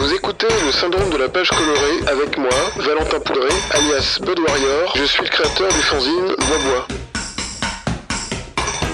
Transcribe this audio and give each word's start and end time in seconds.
Vous 0.00 0.14
écoutez 0.14 0.46
le 0.64 0.70
syndrome 0.70 1.10
de 1.10 1.16
la 1.16 1.28
page 1.28 1.50
colorée 1.50 1.98
avec 2.06 2.38
moi, 2.38 2.48
Valentin 2.76 3.18
Poudré, 3.18 3.48
alias 3.72 4.20
Bud 4.20 4.38
Warrior. 4.38 4.94
Je 4.96 5.02
suis 5.02 5.24
le 5.24 5.28
créateur 5.28 5.68
du 5.72 5.80
fanzine 5.80 6.36
Bois 6.38 6.86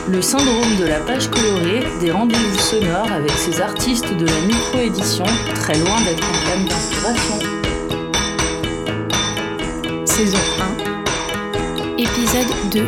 Le 0.08 0.22
syndrome 0.22 0.76
de 0.80 0.86
la 0.86 1.00
page 1.00 1.28
colorée, 1.28 1.84
des 2.00 2.10
rendez-vous 2.10 2.58
sonores 2.58 3.12
avec 3.12 3.32
ces 3.32 3.60
artistes 3.60 4.16
de 4.16 4.24
la 4.24 4.40
micro-édition, 4.46 5.26
très 5.54 5.74
loin 5.78 6.00
d'être 6.00 6.24
en 6.24 6.48
gamme 6.48 6.64
d'inspiration. 6.68 7.38
Saison 10.06 10.38
1, 11.58 11.96
épisode 11.98 12.48
2. 12.72 12.86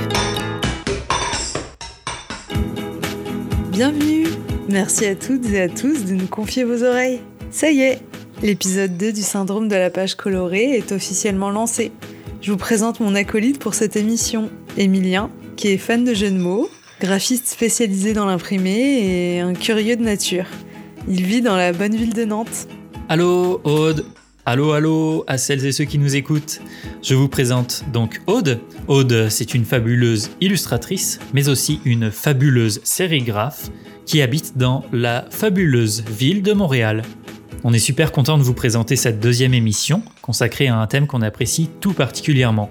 Bienvenue 3.69 4.27
Merci 4.71 5.05
à 5.05 5.15
toutes 5.15 5.51
et 5.51 5.61
à 5.61 5.69
tous 5.69 6.07
de 6.07 6.15
nous 6.15 6.27
confier 6.27 6.65
vos 6.65 6.83
oreilles. 6.83 7.21
Ça 7.57 7.71
y 7.71 7.81
est, 7.81 8.01
l'épisode 8.43 8.99
2 8.99 9.15
du 9.15 9.23
syndrome 9.23 9.67
de 9.67 9.77
la 9.77 9.89
page 9.89 10.15
colorée 10.15 10.77
est 10.77 10.93
officiellement 10.93 11.49
lancé. 11.49 11.91
Je 12.43 12.53
vous 12.53 12.59
présente 12.59 13.01
mon 13.01 13.15
acolyte 13.15 13.59
pour 13.59 13.73
cette 13.73 13.97
émission, 13.97 14.51
Emilien, 14.77 15.31
qui 15.57 15.69
est 15.69 15.79
fan 15.79 16.05
de 16.05 16.13
jeux 16.13 16.31
de 16.31 16.37
mots, 16.37 16.69
graphiste 17.01 17.47
spécialisé 17.47 18.13
dans 18.13 18.27
l'imprimé 18.27 19.37
et 19.37 19.41
un 19.41 19.55
curieux 19.55 19.97
de 19.97 20.03
nature. 20.03 20.45
Il 21.09 21.25
vit 21.25 21.41
dans 21.41 21.57
la 21.57 21.73
bonne 21.73 21.97
ville 21.97 22.13
de 22.13 22.27
Nantes. 22.27 22.69
Allô 23.09 23.63
Aude 23.65 24.05
Allô, 24.45 24.73
allô 24.73 25.25
à 25.27 25.39
celles 25.39 25.65
et 25.65 25.73
ceux 25.73 25.85
qui 25.85 25.97
nous 25.97 26.15
écoutent. 26.15 26.61
Je 27.03 27.15
vous 27.15 27.29
présente 27.29 27.85
donc 27.91 28.21
Aude. 28.27 28.61
Aude, 28.87 29.29
c'est 29.31 29.55
une 29.55 29.65
fabuleuse 29.65 30.29
illustratrice, 30.43 31.21
mais 31.33 31.49
aussi 31.49 31.81
une 31.87 32.11
fabuleuse 32.11 32.83
sérigraphe 32.85 33.71
qui 34.05 34.21
habite 34.21 34.59
dans 34.59 34.85
la 34.93 35.25
fabuleuse 35.31 36.05
ville 36.05 36.43
de 36.43 36.53
Montréal. 36.53 37.03
On 37.65 37.73
est 37.73 37.79
super 37.79 38.13
content 38.13 38.39
de 38.39 38.43
vous 38.43 38.55
présenter 38.55 38.97
cette 38.97 39.21
deuxième 39.21 39.55
émission 39.55 40.03
consacrée 40.23 40.69
à 40.69 40.77
un 40.77 40.87
thème 40.87 41.07
qu'on 41.07 41.23
apprécie 41.23 41.69
tout 41.81 41.93
particulièrement, 41.93 42.71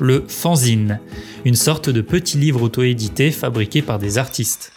le 0.00 0.24
fanzine, 0.28 1.00
une 1.44 1.54
sorte 1.54 1.88
de 1.90 2.00
petit 2.00 2.38
livre 2.38 2.62
auto-édité 2.62 3.30
fabriqué 3.30 3.82
par 3.82 3.98
des 3.98 4.18
artistes. 4.18 4.72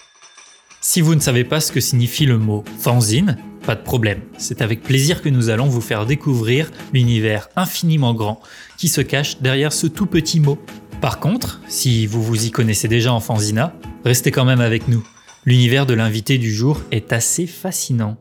Si 0.81 1.01
vous 1.01 1.13
ne 1.13 1.19
savez 1.19 1.43
pas 1.43 1.59
ce 1.59 1.71
que 1.71 1.81
signifie 1.81 2.25
le 2.25 2.37
mot 2.37 2.63
fanzine, 2.79 3.37
pas 3.65 3.75
de 3.75 3.83
problème, 3.83 4.21
c'est 4.37 4.61
avec 4.61 4.81
plaisir 4.81 5.21
que 5.21 5.29
nous 5.29 5.49
allons 5.49 5.67
vous 5.67 5.81
faire 5.81 6.05
découvrir 6.05 6.71
l'univers 6.93 7.49
infiniment 7.55 8.13
grand 8.13 8.41
qui 8.77 8.87
se 8.87 9.01
cache 9.01 9.41
derrière 9.41 9.73
ce 9.73 9.87
tout 9.87 10.05
petit 10.05 10.39
mot. 10.39 10.57
Par 11.01 11.19
contre, 11.19 11.61
si 11.67 12.07
vous 12.07 12.23
vous 12.23 12.45
y 12.45 12.51
connaissez 12.51 12.87
déjà 12.87 13.13
en 13.13 13.19
fanzina, 13.19 13.73
restez 14.05 14.31
quand 14.31 14.45
même 14.45 14.61
avec 14.61 14.87
nous. 14.87 15.05
L'univers 15.45 15.85
de 15.85 15.93
l'invité 15.93 16.37
du 16.37 16.53
jour 16.53 16.81
est 16.91 17.13
assez 17.13 17.45
fascinant. 17.45 18.17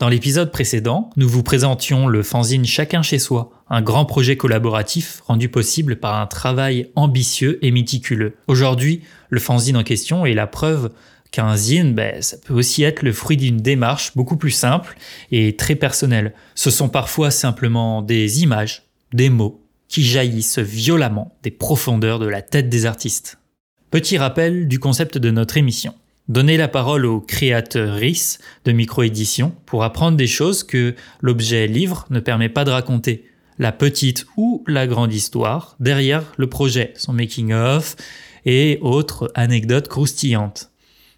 Dans 0.00 0.08
l'épisode 0.08 0.50
précédent, 0.50 1.10
nous 1.16 1.28
vous 1.28 1.42
présentions 1.42 2.08
le 2.08 2.22
fanzine 2.22 2.64
Chacun 2.64 3.02
chez 3.02 3.18
soi, 3.18 3.50
un 3.68 3.82
grand 3.82 4.06
projet 4.06 4.34
collaboratif 4.34 5.20
rendu 5.26 5.50
possible 5.50 5.96
par 5.96 6.18
un 6.18 6.26
travail 6.26 6.90
ambitieux 6.96 7.58
et 7.60 7.70
méticuleux. 7.70 8.34
Aujourd'hui, 8.46 9.02
le 9.28 9.40
fanzine 9.40 9.76
en 9.76 9.82
question 9.82 10.24
est 10.24 10.32
la 10.32 10.46
preuve 10.46 10.90
qu'un 11.32 11.54
zine, 11.54 11.92
ben, 11.92 12.22
ça 12.22 12.38
peut 12.38 12.54
aussi 12.54 12.82
être 12.82 13.02
le 13.02 13.12
fruit 13.12 13.36
d'une 13.36 13.58
démarche 13.58 14.16
beaucoup 14.16 14.38
plus 14.38 14.52
simple 14.52 14.96
et 15.32 15.54
très 15.56 15.74
personnelle. 15.74 16.32
Ce 16.54 16.70
sont 16.70 16.88
parfois 16.88 17.30
simplement 17.30 18.00
des 18.00 18.42
images, 18.42 18.84
des 19.12 19.28
mots, 19.28 19.62
qui 19.88 20.02
jaillissent 20.02 20.60
violemment 20.60 21.36
des 21.42 21.50
profondeurs 21.50 22.18
de 22.18 22.26
la 22.26 22.40
tête 22.40 22.70
des 22.70 22.86
artistes. 22.86 23.36
Petit 23.90 24.16
rappel 24.16 24.66
du 24.66 24.78
concept 24.78 25.18
de 25.18 25.30
notre 25.30 25.58
émission. 25.58 25.94
Donner 26.30 26.56
la 26.56 26.68
parole 26.68 27.06
aux 27.06 27.20
créateurs 27.20 27.96
RIS 27.96 28.38
de 28.64 28.70
micro-édition 28.70 29.52
pour 29.66 29.82
apprendre 29.82 30.16
des 30.16 30.28
choses 30.28 30.62
que 30.62 30.94
l'objet 31.20 31.66
livre 31.66 32.06
ne 32.10 32.20
permet 32.20 32.48
pas 32.48 32.64
de 32.64 32.70
raconter. 32.70 33.24
La 33.58 33.72
petite 33.72 34.26
ou 34.36 34.62
la 34.68 34.86
grande 34.86 35.12
histoire 35.12 35.74
derrière 35.80 36.22
le 36.36 36.48
projet, 36.48 36.92
son 36.94 37.12
making-of 37.12 37.96
et 38.46 38.78
autres 38.80 39.32
anecdotes 39.34 39.88
croustillantes. 39.88 40.70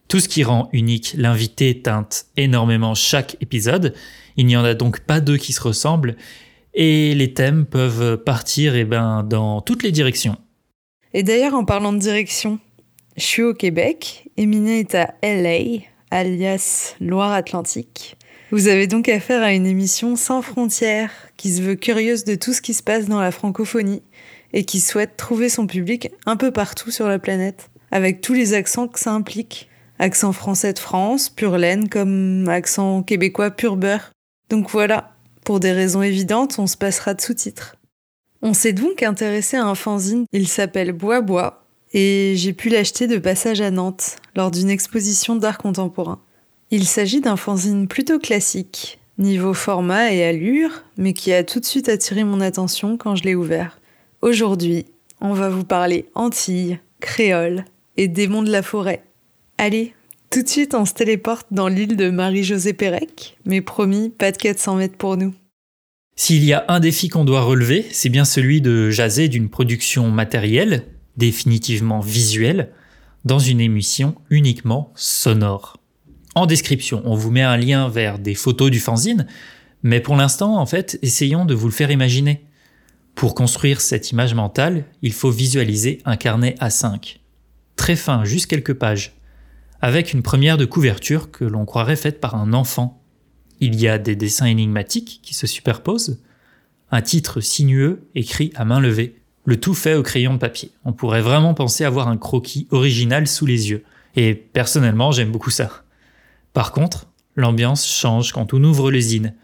Tout 0.09 0.19
ce 0.19 0.31
qui 0.31 0.45
rend 0.45 0.71
unique 0.73 1.15
l'invité 1.19 1.83
teinte 1.83 2.25
énormément 2.39 2.95
chaque 2.95 3.37
épisode. 3.43 3.93
Il 4.39 4.47
n'y 4.47 4.57
en 4.57 4.65
a 4.65 4.73
donc 4.73 5.01
pas 5.01 5.21
deux 5.21 5.37
qui 5.37 5.53
se 5.53 5.61
ressemblent 5.61 6.17
et 6.73 7.15
les 7.15 7.35
thèmes 7.35 7.67
peuvent 7.67 8.17
partir 8.17 8.77
eh 8.77 8.85
ben, 8.85 9.25
dans 9.25 9.61
toutes 9.61 9.83
les 9.83 9.93
directions. 9.93 10.39
Et 11.13 11.23
d'ailleurs, 11.23 11.53
en 11.53 11.67
parlant 11.67 11.93
de 11.93 11.99
direction, 11.99 12.59
je 13.17 13.25
suis 13.25 13.43
au 13.43 13.53
Québec, 13.53 14.31
Émilie 14.37 14.81
est 14.81 14.95
à 14.95 15.15
LA, 15.23 15.83
alias 16.11 16.95
Loire-Atlantique. 17.01 18.17
Vous 18.51 18.69
avez 18.69 18.87
donc 18.87 19.09
affaire 19.09 19.43
à 19.43 19.53
une 19.53 19.67
émission 19.67 20.17
sans 20.17 20.43
frontières, 20.43 21.11
qui 21.37 21.53
se 21.53 21.63
veut 21.63 21.75
curieuse 21.75 22.25
de 22.25 22.35
tout 22.35 22.53
ce 22.53 22.63
qui 22.63 22.75
se 22.75 22.83
passe 22.83 23.07
dans 23.07 23.21
la 23.21 23.31
francophonie 23.31 24.03
et 24.53 24.65
qui 24.65 24.81
souhaite 24.81 25.17
trouver 25.17 25.49
son 25.49 25.67
public 25.67 26.11
un 26.27 26.37
peu 26.37 26.51
partout 26.51 26.91
sur 26.91 27.09
la 27.09 27.19
planète, 27.19 27.71
avec 27.91 28.21
tous 28.21 28.35
les 28.35 28.55
accents 28.55 28.89
que 28.89 28.99
ça 28.99 29.13
implique. 29.13 29.69
Accent 29.99 30.33
français 30.33 30.73
de 30.73 30.79
France, 30.79 31.29
pur 31.29 31.59
laine, 31.59 31.89
comme 31.89 32.49
accent 32.49 33.03
québécois 33.03 33.51
pur 33.51 33.77
beurre. 33.77 34.11
Donc 34.51 34.71
voilà, 34.71 35.15
pour 35.45 35.61
des 35.61 35.73
raisons 35.73 36.03
évidentes, 36.03 36.59
on 36.59 36.67
se 36.67 36.77
passera 36.77 37.15
de 37.15 37.21
sous-titres. 37.21 37.77
On 38.41 38.55
s'est 38.55 38.73
donc 38.73 39.03
intéressé 39.03 39.57
à 39.57 39.65
un 39.65 39.75
fanzine, 39.75 40.25
il 40.33 40.49
s'appelle 40.49 40.93
Bois 40.93 41.21
Bois, 41.21 41.62
et 41.93 42.35
j'ai 42.37 42.53
pu 42.53 42.69
l'acheter 42.69 43.07
de 43.07 43.19
passage 43.19 43.61
à 43.61 43.71
Nantes, 43.71 44.17
lors 44.35 44.51
d'une 44.51 44.71
exposition 44.71 45.37
d'art 45.37 45.59
contemporain. 45.59 46.21
Il 46.71 46.87
s'agit 46.87 47.21
d'un 47.21 47.37
fanzine 47.37 47.87
plutôt 47.87 48.19
classique, 48.19 48.99
niveau 49.19 49.55
format 49.55 50.13
et 50.13 50.25
allure, 50.25 50.85
mais 50.97 51.13
qui 51.13 51.33
a 51.33 51.45
tout 51.45 51.61
de 51.61 51.65
suite 51.65 51.89
attiré 51.89 52.25
mon 52.25 52.41
attention 52.41 52.97
quand 52.97 53.15
je 53.15 53.25
l'ai 53.25 53.35
ouvert. 53.35 53.79
Aujourd'hui, 54.23 54.87
on 55.21 55.35
va 55.35 55.49
vous 55.49 55.65
parler 55.65 56.07
Antilles, 56.15 56.79
créole 57.01 57.65
et 57.97 58.09
démons 58.09 58.43
de 58.43 58.51
la 58.51 58.63
forêt. 58.63 59.03
Allez, 59.59 59.95
tout 60.31 60.43
de 60.43 60.49
suite 60.49 60.75
on 60.75 60.87
se 60.87 60.95
téléporte 60.95 61.49
dans 61.51 61.69
l'île 61.69 61.97
de 61.97 62.09
Marie-Josée 62.09 62.73
Pérec, 62.73 63.37
mais 63.45 63.61
promis, 63.61 64.09
pas 64.11 64.33
de 64.33 64.39
400 64.39 64.77
mètres 64.77 64.97
pour 64.97 65.17
nous. 65.17 65.35
S'il 66.17 66.45
y 66.45 66.53
a 66.53 66.65
un 66.69 66.81
défi 66.81 67.09
qu'on 67.09 67.25
doit 67.25 67.43
relever, 67.43 67.87
c'est 67.91 68.09
bien 68.09 68.25
celui 68.25 68.61
de 68.61 68.91
jaser 68.91 69.29
d'une 69.29 69.49
production 69.49 70.11
matérielle, 70.11 70.85
définitivement 71.17 72.01
visuelle, 72.01 72.73
dans 73.25 73.39
une 73.39 73.61
émission 73.61 74.17
uniquement 74.31 74.93
sonore. 74.95 75.77
En 76.35 76.47
description, 76.47 77.03
on 77.05 77.15
vous 77.15 77.31
met 77.31 77.43
un 77.43 77.57
lien 77.57 77.89
vers 77.89 78.19
des 78.19 78.35
photos 78.35 78.71
du 78.71 78.81
fanzine, 78.81 79.27
mais 79.83 80.01
pour 80.01 80.17
l'instant, 80.17 80.59
en 80.59 80.67
fait, 80.67 80.99
essayons 81.03 81.45
de 81.45 81.55
vous 81.55 81.67
le 81.67 81.73
faire 81.73 81.91
imaginer. 81.91 82.45
Pour 83.15 83.35
construire 83.35 83.81
cette 83.81 84.11
image 84.11 84.35
mentale, 84.35 84.85
il 85.03 85.13
faut 85.13 85.31
visualiser 85.31 86.01
un 86.05 86.17
carnet 86.17 86.57
A5. 86.61 87.19
Très 87.77 87.97
fin, 87.97 88.25
juste 88.25 88.47
quelques 88.47 88.75
pages, 88.75 89.15
avec 89.81 90.13
une 90.13 90.23
première 90.23 90.57
de 90.57 90.65
couverture 90.65 91.31
que 91.31 91.45
l'on 91.45 91.65
croirait 91.65 91.97
faite 91.97 92.21
par 92.21 92.35
un 92.35 92.53
enfant 92.53 93.03
il 93.63 93.81
y 93.81 93.87
a 93.87 93.97
des 93.97 94.17
dessins 94.17 94.47
énigmatiques 94.47 95.21
qui 95.23 95.35
se 95.35 95.47
superposent, 95.47 96.21
un 96.91 97.01
titre 97.01 97.41
sinueux 97.41 98.09
écrit 98.17 98.51
à 98.57 98.65
main 98.65 98.81
levée, 98.81 99.22
le 99.45 99.59
tout 99.59 99.75
fait 99.75 99.95
au 99.95 100.03
crayon 100.03 100.35
de 100.35 100.39
papier. 100.39 100.71
On 100.85 100.93
pourrait 100.93 101.23
vraiment 101.23 101.55
penser 101.55 101.85
avoir 101.85 102.09
un 102.09 102.17
croquis 102.17 102.69
original 102.71 103.27
sous 103.27 103.47
les 103.47 103.71
yeux. 103.71 103.85
Et 104.15 104.35
personnellement, 104.35 105.13
j'aime 105.13 105.31
beaucoup 105.31 105.51
ça. 105.51 105.83
Par 106.53 106.73
contre, 106.73 107.07
l'ambiance 107.37 107.87
change 107.87 108.33
quand 108.33 108.55
on 108.55 108.63
ouvre 108.63 108.91
l'usine. 108.91 109.35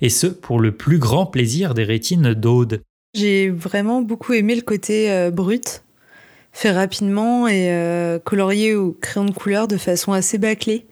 Et 0.00 0.08
ce, 0.08 0.26
pour 0.26 0.60
le 0.60 0.72
plus 0.72 0.98
grand 0.98 1.26
plaisir 1.26 1.74
des 1.74 1.84
rétines 1.84 2.34
d'Aude. 2.34 2.82
J'ai 3.14 3.50
vraiment 3.50 4.02
beaucoup 4.02 4.32
aimé 4.32 4.54
le 4.54 4.62
côté 4.62 5.10
euh, 5.10 5.30
brut, 5.30 5.82
fait 6.52 6.70
rapidement 6.70 7.46
et 7.46 7.70
euh, 7.70 8.18
colorié 8.18 8.74
au 8.74 8.92
crayon 8.92 9.26
de 9.26 9.32
couleur 9.32 9.68
de 9.68 9.76
façon 9.76 10.12
assez 10.12 10.38
bâclée. 10.38 10.86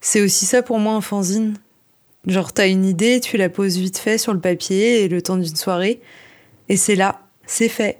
C'est 0.00 0.22
aussi 0.22 0.46
ça 0.46 0.62
pour 0.62 0.78
moi 0.78 0.94
un 0.94 1.00
fanzine. 1.00 1.54
Genre, 2.26 2.52
t'as 2.52 2.68
une 2.68 2.84
idée, 2.84 3.20
tu 3.20 3.36
la 3.36 3.48
poses 3.48 3.78
vite 3.78 3.98
fait 3.98 4.18
sur 4.18 4.32
le 4.34 4.40
papier 4.40 5.02
et 5.02 5.08
le 5.08 5.22
temps 5.22 5.36
d'une 5.36 5.56
soirée, 5.56 6.00
et 6.68 6.76
c'est 6.76 6.96
là, 6.96 7.27
c'est 7.48 7.68
fait. 7.68 7.98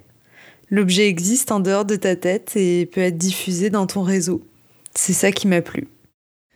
L'objet 0.70 1.08
existe 1.08 1.50
en 1.50 1.60
dehors 1.60 1.84
de 1.84 1.96
ta 1.96 2.14
tête 2.14 2.52
et 2.54 2.86
peut 2.86 3.00
être 3.00 3.16
diffusé 3.16 3.70
dans 3.70 3.86
ton 3.86 4.02
réseau. 4.02 4.46
C'est 4.94 5.14
ça 5.14 5.32
qui 5.32 5.48
m'a 5.48 5.62
plu. 5.62 5.88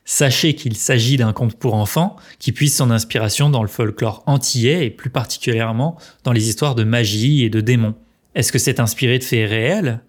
Sachez 0.05 0.55
qu'il 0.55 0.77
s'agit 0.77 1.17
d'un 1.17 1.33
conte 1.33 1.57
pour 1.57 1.75
enfants 1.75 2.17
qui 2.39 2.53
puise 2.53 2.77
son 2.77 2.91
inspiration 2.91 3.51
dans 3.51 3.63
le 3.63 3.69
folklore 3.69 4.23
antillais 4.27 4.85
et 4.85 4.91
plus 4.91 5.11
particulièrement 5.11 5.97
dans 6.25 6.33
les 6.33 6.49
histoires 6.49 6.75
de 6.75 6.85
magie 6.85 7.45
et 7.45 7.51
de 7.51 7.61
démons. 7.61 7.95
Est-ce 8.35 8.53
que 8.53 8.59
c'est 8.59 8.81
inspiré 8.81 9.19
de 9.19 9.25
faits 9.25 9.49
réels? 9.49 10.03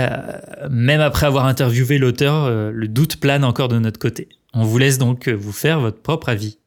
Euh, 0.00 0.38
Même 0.68 1.00
après 1.00 1.26
avoir 1.26 1.46
interviewé 1.46 1.98
l'auteur, 1.98 2.44
euh, 2.44 2.72
le 2.72 2.88
doute 2.88 3.16
plane 3.16 3.44
encore 3.44 3.68
de 3.68 3.78
notre 3.78 4.00
côté. 4.00 4.28
On 4.52 4.64
vous 4.64 4.78
laisse 4.78 4.98
donc 4.98 5.28
vous 5.28 5.52
faire 5.52 5.80
votre 5.80 6.02
propre 6.02 6.28
avis. 6.28 6.58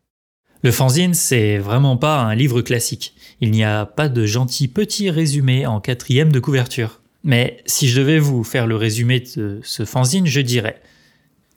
Le 0.64 0.72
fanzine, 0.72 1.14
c'est 1.14 1.58
vraiment 1.58 1.98
pas 1.98 2.20
un 2.20 2.34
livre 2.34 2.62
classique. 2.62 3.14
Il 3.42 3.52
n'y 3.52 3.64
a 3.64 3.86
pas 3.86 4.10
de 4.10 4.26
gentil 4.26 4.68
petit 4.68 5.10
résumé 5.10 5.68
en 5.68 5.80
quatrième 5.80 6.32
de 6.32 6.40
couverture. 6.40 7.02
Mais 7.24 7.62
si 7.66 7.88
je 7.88 8.00
devais 8.00 8.20
vous 8.20 8.44
faire 8.44 8.68
le 8.68 8.76
résumé 8.76 9.24
de 9.36 9.60
ce 9.64 9.86
fanzine, 9.86 10.26
je 10.26 10.42
dirais 10.42 10.82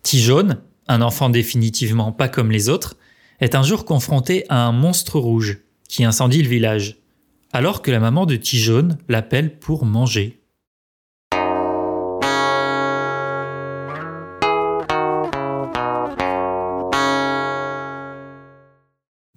T 0.03 0.19
jaune, 0.19 0.59
un 0.89 1.03
enfant 1.03 1.31
définitivement 1.31 2.13
pas 2.13 2.29
comme 2.29 2.51
les 2.51 2.69
autres, 2.69 2.97
est 3.41 3.55
un 3.55 3.63
jour 3.63 3.85
confrontée 3.85 4.45
à 4.49 4.67
un 4.67 4.73
monstre 4.73 5.19
rouge 5.19 5.59
qui 5.89 6.05
incendie 6.05 6.43
le 6.43 6.49
village, 6.49 6.99
alors 7.53 7.83
que 7.83 7.91
la 7.91 8.01
maman 8.01 8.27
de 8.27 8.37
Tijaune 8.37 8.99
l'appelle 9.09 9.59
pour 9.59 9.85
manger. 9.85 10.40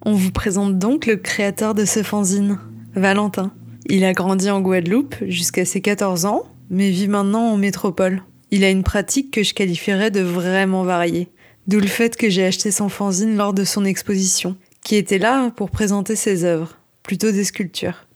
On 0.06 0.12
vous 0.12 0.32
présente 0.32 0.78
donc 0.78 1.06
le 1.06 1.16
créateur 1.16 1.74
de 1.74 1.86
ce 1.86 2.02
fanzine, 2.02 2.58
Valentin. 2.94 3.52
Il 3.86 4.04
a 4.04 4.12
grandi 4.12 4.50
en 4.50 4.60
Guadeloupe 4.60 5.14
jusqu'à 5.26 5.64
ses 5.64 5.80
14 5.80 6.26
ans, 6.26 6.44
mais 6.68 6.90
vit 6.90 7.08
maintenant 7.08 7.50
en 7.50 7.56
métropole. 7.56 8.22
Il 8.50 8.64
a 8.64 8.70
une 8.70 8.82
pratique 8.82 9.30
que 9.30 9.42
je 9.42 9.54
qualifierais 9.54 10.10
de 10.10 10.20
vraiment 10.20 10.84
variée, 10.84 11.28
d'où 11.68 11.80
le 11.80 11.86
fait 11.86 12.16
que 12.16 12.28
j'ai 12.28 12.44
acheté 12.44 12.70
son 12.70 12.90
fanzine 12.90 13.34
lors 13.34 13.54
de 13.54 13.64
son 13.64 13.86
exposition, 13.86 14.56
qui 14.82 14.96
était 14.96 15.18
là 15.18 15.50
pour 15.50 15.70
présenter 15.70 16.16
ses 16.16 16.44
œuvres, 16.44 16.76
plutôt 17.02 17.32
des 17.32 17.44
sculptures. 17.44 18.06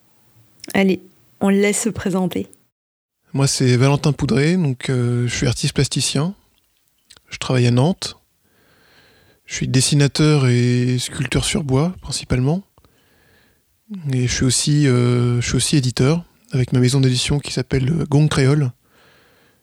Allez, 0.74 1.00
on 1.40 1.48
laisse 1.48 1.80
se 1.80 1.88
présenter. 1.88 2.48
Moi, 3.32 3.46
c'est 3.46 3.76
Valentin 3.78 4.12
Poudré, 4.12 4.58
donc 4.58 4.90
euh, 4.90 5.26
je 5.26 5.34
suis 5.34 5.46
artiste 5.46 5.72
plasticien. 5.72 6.34
Je 7.30 7.38
travaille 7.38 7.66
à 7.66 7.70
Nantes. 7.70 8.17
Je 9.48 9.54
suis 9.54 9.66
dessinateur 9.66 10.46
et 10.46 10.98
sculpteur 10.98 11.42
sur 11.42 11.64
bois, 11.64 11.94
principalement. 12.02 12.62
Et 14.12 14.28
je 14.28 14.32
suis 14.32 14.44
aussi, 14.44 14.86
euh, 14.86 15.40
je 15.40 15.46
suis 15.46 15.56
aussi 15.56 15.76
éditeur, 15.78 16.22
avec 16.52 16.74
ma 16.74 16.80
maison 16.80 17.00
d'édition 17.00 17.38
qui 17.38 17.54
s'appelle 17.54 18.04
Gong 18.10 18.28
Créole, 18.28 18.70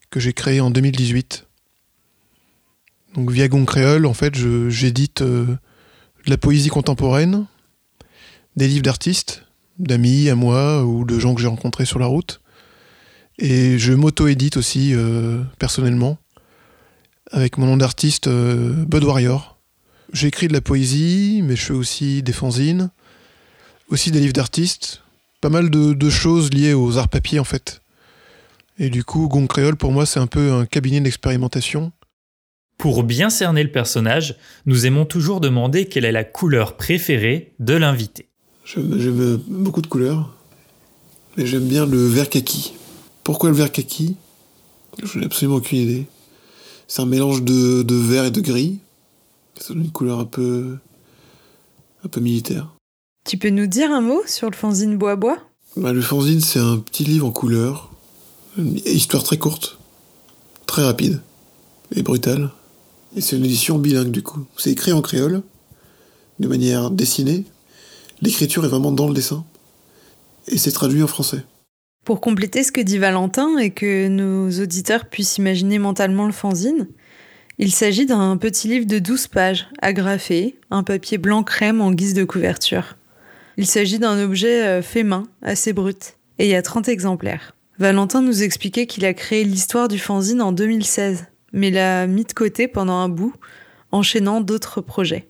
que 0.09 0.19
j'ai 0.19 0.33
créée 0.33 0.59
en 0.59 0.71
2018. 0.71 1.45
Donc 3.13 3.29
via 3.29 3.47
Gong 3.47 3.65
Créole, 3.65 4.07
en 4.07 4.15
fait, 4.15 4.33
j'édite 4.69 5.21
euh, 5.21 5.45
de 5.45 6.31
la 6.31 6.38
poésie 6.39 6.69
contemporaine, 6.69 7.45
des 8.55 8.67
livres 8.67 8.81
d'artistes, 8.83 9.45
d'amis 9.77 10.29
à 10.29 10.35
moi 10.35 10.83
ou 10.83 11.05
de 11.05 11.19
gens 11.19 11.35
que 11.35 11.41
j'ai 11.41 11.47
rencontrés 11.47 11.85
sur 11.85 11.99
la 11.99 12.07
route. 12.07 12.41
Et 13.38 13.77
je 13.77 13.93
m'auto-édite 13.93 14.57
aussi 14.57 14.95
euh, 14.95 15.43
personnellement 15.59 16.17
avec 17.31 17.59
mon 17.59 17.67
nom 17.67 17.77
d'artiste 17.77 18.27
Bud 18.27 19.03
Warrior. 19.03 19.54
J'écris 20.13 20.47
de 20.47 20.53
la 20.53 20.61
poésie, 20.61 21.41
mais 21.43 21.55
je 21.55 21.61
fais 21.65 21.73
aussi 21.73 22.23
des 22.23 22.31
fanzines, 22.31 22.91
aussi 23.89 24.11
des 24.11 24.19
livres 24.19 24.33
d'artistes, 24.33 25.01
pas 25.41 25.49
mal 25.49 25.69
de, 25.69 26.09
choses 26.09 26.51
liées 26.51 26.73
aux 26.73 26.97
arts 26.97 27.09
papier 27.09 27.39
en 27.39 27.43
fait. 27.43 27.81
Et 28.77 28.89
du 28.89 29.03
coup, 29.03 29.27
Gong 29.27 29.47
Créole 29.47 29.75
pour 29.75 29.91
moi 29.91 30.05
c'est 30.05 30.19
un 30.19 30.27
peu 30.27 30.51
un 30.51 30.65
cabinet 30.65 31.01
d'expérimentation. 31.01 31.91
Pour 32.77 33.03
bien 33.03 33.29
cerner 33.29 33.63
le 33.63 33.71
personnage, 33.71 34.35
nous 34.65 34.85
aimons 34.85 35.05
toujours 35.05 35.39
demander 35.39 35.85
quelle 35.85 36.05
est 36.05 36.11
la 36.11 36.25
couleur 36.25 36.75
préférée 36.75 37.53
de 37.59 37.73
l'invité. 37.73 38.27
J'aime 38.65 39.37
beaucoup 39.47 39.81
de 39.81 39.87
couleurs, 39.87 40.35
mais 41.37 41.45
j'aime 41.45 41.67
bien 41.67 41.85
le 41.85 42.05
vert 42.05 42.29
kaki. 42.29 42.73
Pourquoi 43.23 43.49
le 43.49 43.55
vert 43.55 43.71
kaki? 43.71 44.17
Je 45.03 45.19
n'ai 45.19 45.25
absolument 45.25 45.57
aucune 45.57 45.79
idée. 45.79 46.05
C'est 46.87 47.01
un 47.01 47.05
mélange 47.05 47.43
de, 47.43 47.95
vert 47.95 48.25
et 48.25 48.31
de 48.31 48.41
gris. 48.41 48.79
Ça 49.59 49.73
donne 49.73 49.83
une 49.83 49.91
couleur 49.91 50.19
un 50.19 50.25
peu, 50.25 50.77
un 52.03 52.07
peu 52.07 52.21
militaire. 52.21 52.75
Tu 53.25 53.37
peux 53.37 53.49
nous 53.49 53.67
dire 53.67 53.91
un 53.91 54.01
mot 54.01 54.21
sur 54.25 54.49
le 54.49 54.55
fanzine 54.55 54.97
Bois 54.97 55.15
Bois? 55.15 55.39
Bah, 55.77 55.93
Le 55.93 56.01
fanzine, 56.01 56.41
c'est 56.41 56.59
un 56.59 56.77
petit 56.77 57.03
livre 57.03 57.25
en 57.25 57.31
couleur. 57.31 57.91
Une 58.57 58.77
histoire 58.85 59.23
très 59.23 59.37
courte, 59.37 59.77
très 60.65 60.83
rapide 60.83 61.21
et 61.95 62.03
brutale. 62.03 62.51
Et 63.15 63.21
c'est 63.21 63.37
une 63.37 63.45
édition 63.45 63.77
bilingue 63.77 64.11
du 64.11 64.23
coup. 64.23 64.45
C'est 64.57 64.71
écrit 64.71 64.93
en 64.93 65.01
créole, 65.01 65.41
de 66.39 66.47
manière 66.47 66.91
dessinée, 66.91 67.45
l'écriture 68.21 68.65
est 68.65 68.69
vraiment 68.69 68.91
dans 68.91 69.07
le 69.07 69.13
dessin. 69.13 69.45
Et 70.47 70.57
c'est 70.57 70.71
traduit 70.71 71.01
en 71.01 71.07
français. 71.07 71.43
Pour 72.05 72.21
compléter 72.21 72.63
ce 72.63 72.71
que 72.71 72.81
dit 72.81 72.99
Valentin 72.99 73.57
et 73.57 73.71
que 73.71 74.07
nos 74.07 74.49
auditeurs 74.61 75.09
puissent 75.09 75.37
imaginer 75.37 75.79
mentalement 75.79 76.27
le 76.27 76.31
fanzine, 76.31 76.87
il 77.57 77.71
s'agit 77.71 78.05
d'un 78.05 78.37
petit 78.37 78.67
livre 78.67 78.85
de 78.85 78.99
12 78.99 79.27
pages, 79.27 79.67
agrafé, 79.81 80.57
un 80.71 80.83
papier 80.83 81.17
blanc 81.17 81.43
crème 81.43 81.81
en 81.81 81.91
guise 81.91 82.13
de 82.13 82.23
couverture. 82.23 82.97
Il 83.57 83.65
s'agit 83.65 83.99
d'un 83.99 84.21
objet 84.21 84.65
euh, 84.65 84.81
fait 84.81 85.03
main, 85.03 85.23
assez 85.41 85.71
brut, 85.71 86.17
et 86.39 86.45
il 86.45 86.51
y 86.51 86.55
a 86.55 86.61
30 86.61 86.89
exemplaires. 86.89 87.55
Valentin 87.79 88.21
nous 88.21 88.43
expliquait 88.43 88.85
qu'il 88.85 89.05
a 89.05 89.13
créé 89.13 89.43
l'histoire 89.43 89.87
du 89.87 89.99
fanzine 89.99 90.41
en 90.41 90.51
2016, 90.51 91.25
mais 91.53 91.71
l'a 91.71 92.07
mis 92.07 92.25
de 92.25 92.33
côté 92.33 92.67
pendant 92.67 92.97
un 92.97 93.09
bout, 93.09 93.33
enchaînant 93.91 94.41
d'autres 94.41 94.81
projets. 94.81 95.29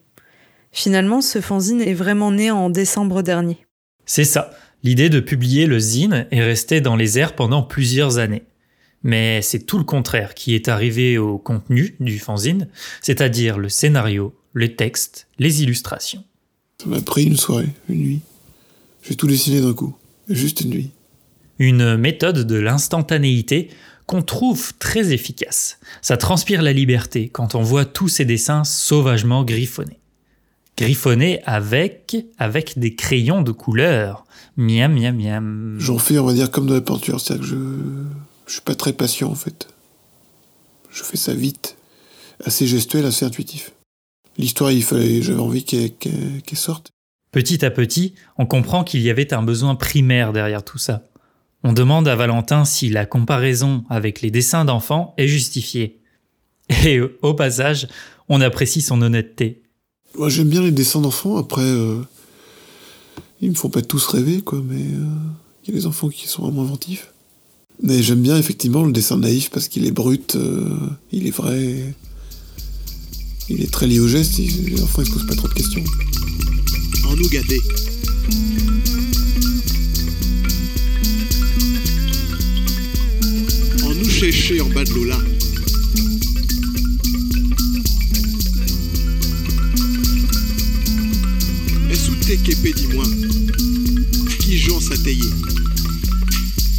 Finalement, 0.71 1.21
ce 1.21 1.41
fanzine 1.41 1.81
est 1.81 1.93
vraiment 1.93 2.31
né 2.31 2.51
en 2.51 2.69
décembre 2.69 3.21
dernier. 3.21 3.65
C'est 4.05 4.25
ça. 4.25 4.51
L'idée 4.83 5.09
de 5.09 5.19
publier 5.19 5.67
le 5.67 5.79
zine 5.79 6.27
est 6.31 6.43
restée 6.43 6.81
dans 6.81 6.95
les 6.95 7.17
airs 7.17 7.33
pendant 7.33 7.63
plusieurs 7.63 8.17
années. 8.17 8.43
Mais 9.05 9.43
c'est 9.43 9.59
tout 9.59 9.77
le 9.77 9.83
contraire 9.83 10.33
qui 10.33 10.55
est 10.55 10.67
arrivé 10.67 11.19
au 11.19 11.37
contenu 11.37 11.95
du 11.99 12.17
fanzine, 12.17 12.67
c'est-à-dire 13.01 13.59
le 13.59 13.69
scénario, 13.69 14.33
les 14.55 14.75
textes, 14.75 15.27
les 15.37 15.61
illustrations. 15.61 16.23
Ça 16.81 16.89
m'a 16.89 16.99
pris 16.99 17.25
une 17.25 17.37
soirée, 17.37 17.69
une 17.87 17.99
nuit. 17.99 18.21
J'ai 19.03 19.15
tout 19.15 19.27
dessiné 19.27 19.61
d'un 19.61 19.73
coup, 19.73 19.95
juste 20.27 20.61
une 20.61 20.71
nuit. 20.71 20.89
Une 21.59 21.97
méthode 21.97 22.47
de 22.47 22.55
l'instantanéité 22.55 23.69
qu'on 24.07 24.23
trouve 24.23 24.73
très 24.79 25.13
efficace. 25.13 25.77
Ça 26.01 26.17
transpire 26.17 26.63
la 26.63 26.73
liberté 26.73 27.29
quand 27.29 27.53
on 27.53 27.61
voit 27.61 27.85
tous 27.85 28.07
ces 28.07 28.25
dessins 28.25 28.63
sauvagement 28.63 29.43
griffonnés 29.43 29.99
griffonné 30.77 31.41
avec, 31.45 32.17
avec 32.37 32.77
des 32.77 32.95
crayons 32.95 33.41
de 33.41 33.51
couleur. 33.51 34.25
Miam, 34.57 34.93
miam, 34.93 35.15
miam. 35.15 35.75
J'en 35.79 35.97
fais, 35.97 36.17
on 36.17 36.25
va 36.25 36.33
dire, 36.33 36.51
comme 36.51 36.67
de 36.67 36.73
la 36.73 36.81
peinture. 36.81 37.19
C'est-à-dire 37.19 37.43
que 37.43 37.49
je, 37.49 37.55
je 38.47 38.53
suis 38.53 38.61
pas 38.61 38.75
très 38.75 38.93
patient, 38.93 39.29
en 39.29 39.35
fait. 39.35 39.67
Je 40.89 41.03
fais 41.03 41.17
ça 41.17 41.33
vite, 41.33 41.77
assez 42.43 42.67
gestuel, 42.67 43.05
assez 43.05 43.25
intuitif. 43.25 43.71
L'histoire, 44.37 44.71
il 44.71 44.83
fallait, 44.83 45.21
j'avais 45.21 45.39
envie 45.39 45.63
qu'elle 45.63 46.41
sorte. 46.53 46.91
Petit 47.31 47.65
à 47.65 47.71
petit, 47.71 48.15
on 48.37 48.45
comprend 48.45 48.83
qu'il 48.83 49.01
y 49.01 49.09
avait 49.09 49.33
un 49.33 49.43
besoin 49.43 49.75
primaire 49.75 50.31
derrière 50.31 50.63
tout 50.63 50.77
ça. 50.77 51.03
On 51.63 51.73
demande 51.73 52.07
à 52.07 52.15
Valentin 52.15 52.63
si 52.63 52.89
la 52.89 53.05
comparaison 53.05 53.83
avec 53.89 54.21
les 54.21 54.31
dessins 54.31 54.65
d'enfants 54.65 55.13
est 55.17 55.27
justifiée. 55.27 55.99
Et 56.85 56.99
au 56.99 57.33
passage, 57.33 57.87
on 58.29 58.39
apprécie 58.39 58.81
son 58.81 59.01
honnêteté. 59.01 59.63
Moi, 60.17 60.29
j'aime 60.29 60.49
bien 60.49 60.61
les 60.61 60.71
dessins 60.71 61.01
d'enfants. 61.01 61.37
Après, 61.37 61.61
euh, 61.61 62.01
ils 63.41 63.49
me 63.49 63.55
font 63.55 63.69
pas 63.69 63.81
tous 63.81 64.05
rêver, 64.07 64.41
quoi, 64.41 64.61
mais 64.63 64.81
euh, 64.81 65.05
il 65.63 65.73
y 65.73 65.77
a 65.77 65.79
des 65.79 65.87
enfants 65.87 66.09
qui 66.09 66.27
sont 66.27 66.43
vraiment 66.43 66.61
inventifs. 66.61 67.13
Mais 67.81 68.01
j'aime 68.01 68.21
bien 68.21 68.37
effectivement 68.37 68.83
le 68.83 68.91
dessin 68.91 69.17
naïf 69.17 69.49
parce 69.51 69.67
qu'il 69.67 69.85
est 69.85 69.91
brut, 69.91 70.35
euh, 70.35 70.69
il 71.11 71.27
est 71.27 71.35
vrai, 71.35 71.93
il 73.49 73.61
est 73.61 73.71
très 73.71 73.87
lié 73.87 73.99
au 73.99 74.07
geste. 74.07 74.37
les 74.37 74.81
enfants 74.81 75.01
ils 75.01 75.07
se 75.07 75.11
posent 75.11 75.27
pas 75.27 75.35
trop 75.35 75.47
de 75.47 75.53
questions. 75.53 75.83
En 77.07 77.15
nous 77.15 77.29
gâter. 77.29 77.61
En 83.83 83.93
nous 83.93 84.09
chercher 84.09 84.61
en 84.61 84.69
bas 84.69 84.83
de 84.83 85.07
là. 85.07 85.17
t'es 92.25 92.37
qu'épée, 92.37 92.73
dis-moi. 92.73 93.03
Qui 94.39 94.57
j'en 94.57 94.79
s'attayer 94.79 95.29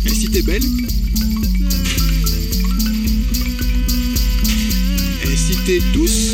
Et 0.07 0.09
si 0.09 0.31
t'es 0.31 0.43
belle. 0.43 0.63
Et 5.25 5.37
si 5.37 5.57
t'es 5.67 5.81
douce. 5.93 6.33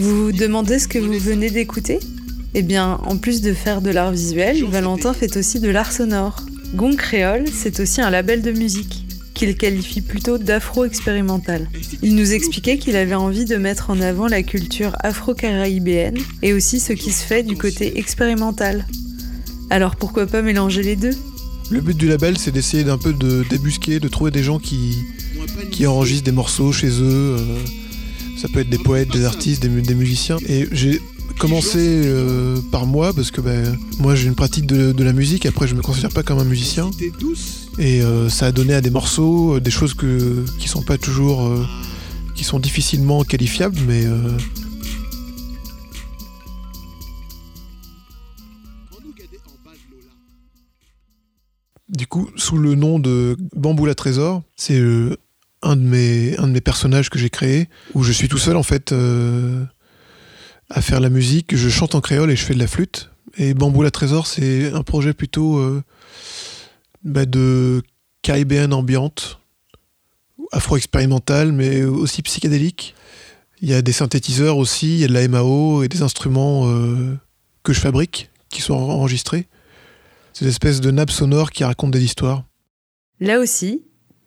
Vous 0.00 0.24
vous 0.26 0.32
demandez 0.32 0.78
ce 0.78 0.86
que 0.86 0.98
vous 0.98 1.18
venez 1.18 1.50
d'écouter? 1.50 1.98
Eh 2.54 2.62
bien, 2.62 3.00
en 3.04 3.16
plus 3.16 3.40
de 3.40 3.52
faire 3.52 3.80
de 3.82 3.90
l'art 3.90 4.12
visuel, 4.12 4.64
Valentin 4.64 5.12
fait 5.12 5.36
aussi 5.36 5.58
de 5.60 5.68
l'art 5.68 5.92
sonore. 5.92 6.44
Gong 6.74 6.96
Créole, 6.96 7.44
c'est 7.52 7.80
aussi 7.80 8.00
un 8.00 8.10
label 8.10 8.42
de 8.42 8.52
musique 8.52 8.95
qu'il 9.36 9.54
qualifie 9.56 10.00
plutôt 10.00 10.38
d'afro-expérimental. 10.38 11.68
Il 12.02 12.16
nous 12.16 12.32
expliquait 12.32 12.78
qu'il 12.78 12.96
avait 12.96 13.14
envie 13.14 13.44
de 13.44 13.56
mettre 13.56 13.90
en 13.90 14.00
avant 14.00 14.26
la 14.26 14.42
culture 14.42 14.96
afro-caribéenne 15.00 16.16
et 16.42 16.54
aussi 16.54 16.80
ce 16.80 16.94
qui 16.94 17.12
se 17.12 17.22
fait 17.22 17.42
du 17.42 17.56
côté 17.56 17.98
expérimental. 17.98 18.86
Alors 19.68 19.96
pourquoi 19.96 20.26
pas 20.26 20.40
mélanger 20.40 20.82
les 20.82 20.96
deux? 20.96 21.14
Le 21.70 21.80
but 21.80 21.96
du 21.96 22.08
label, 22.08 22.38
c'est 22.38 22.50
d'essayer 22.50 22.82
d'un 22.82 22.96
peu 22.96 23.12
de 23.12 23.44
débusquer, 23.50 24.00
de 24.00 24.08
trouver 24.08 24.30
des 24.30 24.42
gens 24.42 24.58
qui, 24.58 24.96
qui 25.70 25.86
enregistrent 25.86 26.24
des 26.24 26.32
morceaux 26.32 26.72
chez 26.72 26.88
eux. 26.88 27.36
Euh, 27.38 27.58
ça 28.38 28.48
peut 28.48 28.60
être 28.60 28.70
des 28.70 28.78
poètes, 28.78 29.10
des 29.10 29.24
artistes, 29.24 29.60
des, 29.62 29.94
musiciens. 29.94 30.38
Et 30.48 30.66
j'ai 30.72 31.00
commencé 31.38 31.78
euh, 31.78 32.58
par 32.72 32.86
moi 32.86 33.12
parce 33.12 33.30
que 33.30 33.40
ben, 33.42 33.76
moi 33.98 34.14
j'ai 34.14 34.28
une 34.28 34.34
pratique 34.34 34.66
de, 34.66 35.02
la 35.02 35.12
musique. 35.12 35.44
Après, 35.44 35.66
je 35.66 35.74
me 35.74 35.82
considère 35.82 36.10
pas 36.10 36.22
comme 36.22 36.38
un 36.38 36.44
musicien. 36.44 36.90
Et 37.78 38.00
euh, 38.02 38.28
ça 38.28 38.46
a 38.46 38.52
donné 38.52 38.74
à 38.74 38.80
des 38.80 38.90
morceaux 38.90 39.56
euh, 39.56 39.60
des 39.60 39.70
choses 39.70 39.94
qui 39.94 40.68
sont 40.68 40.82
pas 40.82 40.98
toujours 40.98 41.50
qui 42.34 42.44
sont 42.44 42.58
difficilement 42.58 43.24
qualifiables, 43.24 43.78
mais 43.86 44.04
euh, 44.04 44.36
du 51.88 52.06
coup, 52.06 52.30
sous 52.36 52.58
le 52.58 52.74
nom 52.74 52.98
de 52.98 53.36
Bamboula 53.54 53.94
Trésor, 53.94 54.42
c'est 54.54 54.78
euh, 54.78 55.16
un, 55.62 55.76
de 55.76 55.82
mes, 55.82 56.36
un 56.38 56.46
de 56.46 56.52
mes 56.52 56.60
personnages 56.60 57.10
que 57.10 57.18
j'ai 57.18 57.30
créé, 57.30 57.68
où 57.94 58.02
je 58.02 58.12
suis 58.12 58.28
tout 58.28 58.38
seul 58.38 58.56
en 58.56 58.62
fait 58.62 58.92
euh, 58.92 59.64
à 60.70 60.82
faire 60.82 61.00
la 61.00 61.08
musique. 61.08 61.56
Je 61.56 61.68
chante 61.68 61.94
en 61.94 62.00
créole 62.00 62.30
et 62.30 62.36
je 62.36 62.44
fais 62.44 62.54
de 62.54 62.58
la 62.58 62.66
flûte. 62.66 63.10
Et 63.38 63.54
Bamboula 63.54 63.90
Trésor, 63.90 64.26
c'est 64.26 64.72
un 64.72 64.82
projet 64.82 65.14
plutôt 65.14 65.56
euh, 65.56 65.82
bah, 67.06 67.24
de 67.24 67.82
caribéenne 68.20 68.74
ambiante, 68.74 69.38
afro-expérimentale, 70.52 71.52
mais 71.52 71.84
aussi 71.84 72.20
psychédélique. 72.22 72.94
Il 73.62 73.70
y 73.70 73.74
a 73.74 73.80
des 73.80 73.92
synthétiseurs 73.92 74.58
aussi, 74.58 74.96
il 74.96 75.00
y 75.00 75.04
a 75.04 75.08
de 75.08 75.14
la 75.14 75.26
MAO 75.28 75.82
et 75.82 75.88
des 75.88 76.02
instruments 76.02 76.68
euh, 76.68 77.16
que 77.62 77.72
je 77.72 77.80
fabrique, 77.80 78.28
qui 78.50 78.60
sont 78.60 78.74
enregistrés. 78.74 79.46
C'est 80.32 80.44
une 80.44 80.50
espèce 80.50 80.80
de 80.80 80.90
nappe 80.90 81.10
sonore 81.10 81.50
qui 81.50 81.64
raconte 81.64 81.92
des 81.92 82.04
histoires. 82.04 82.44
Là 83.20 83.38
aussi, 83.38 83.82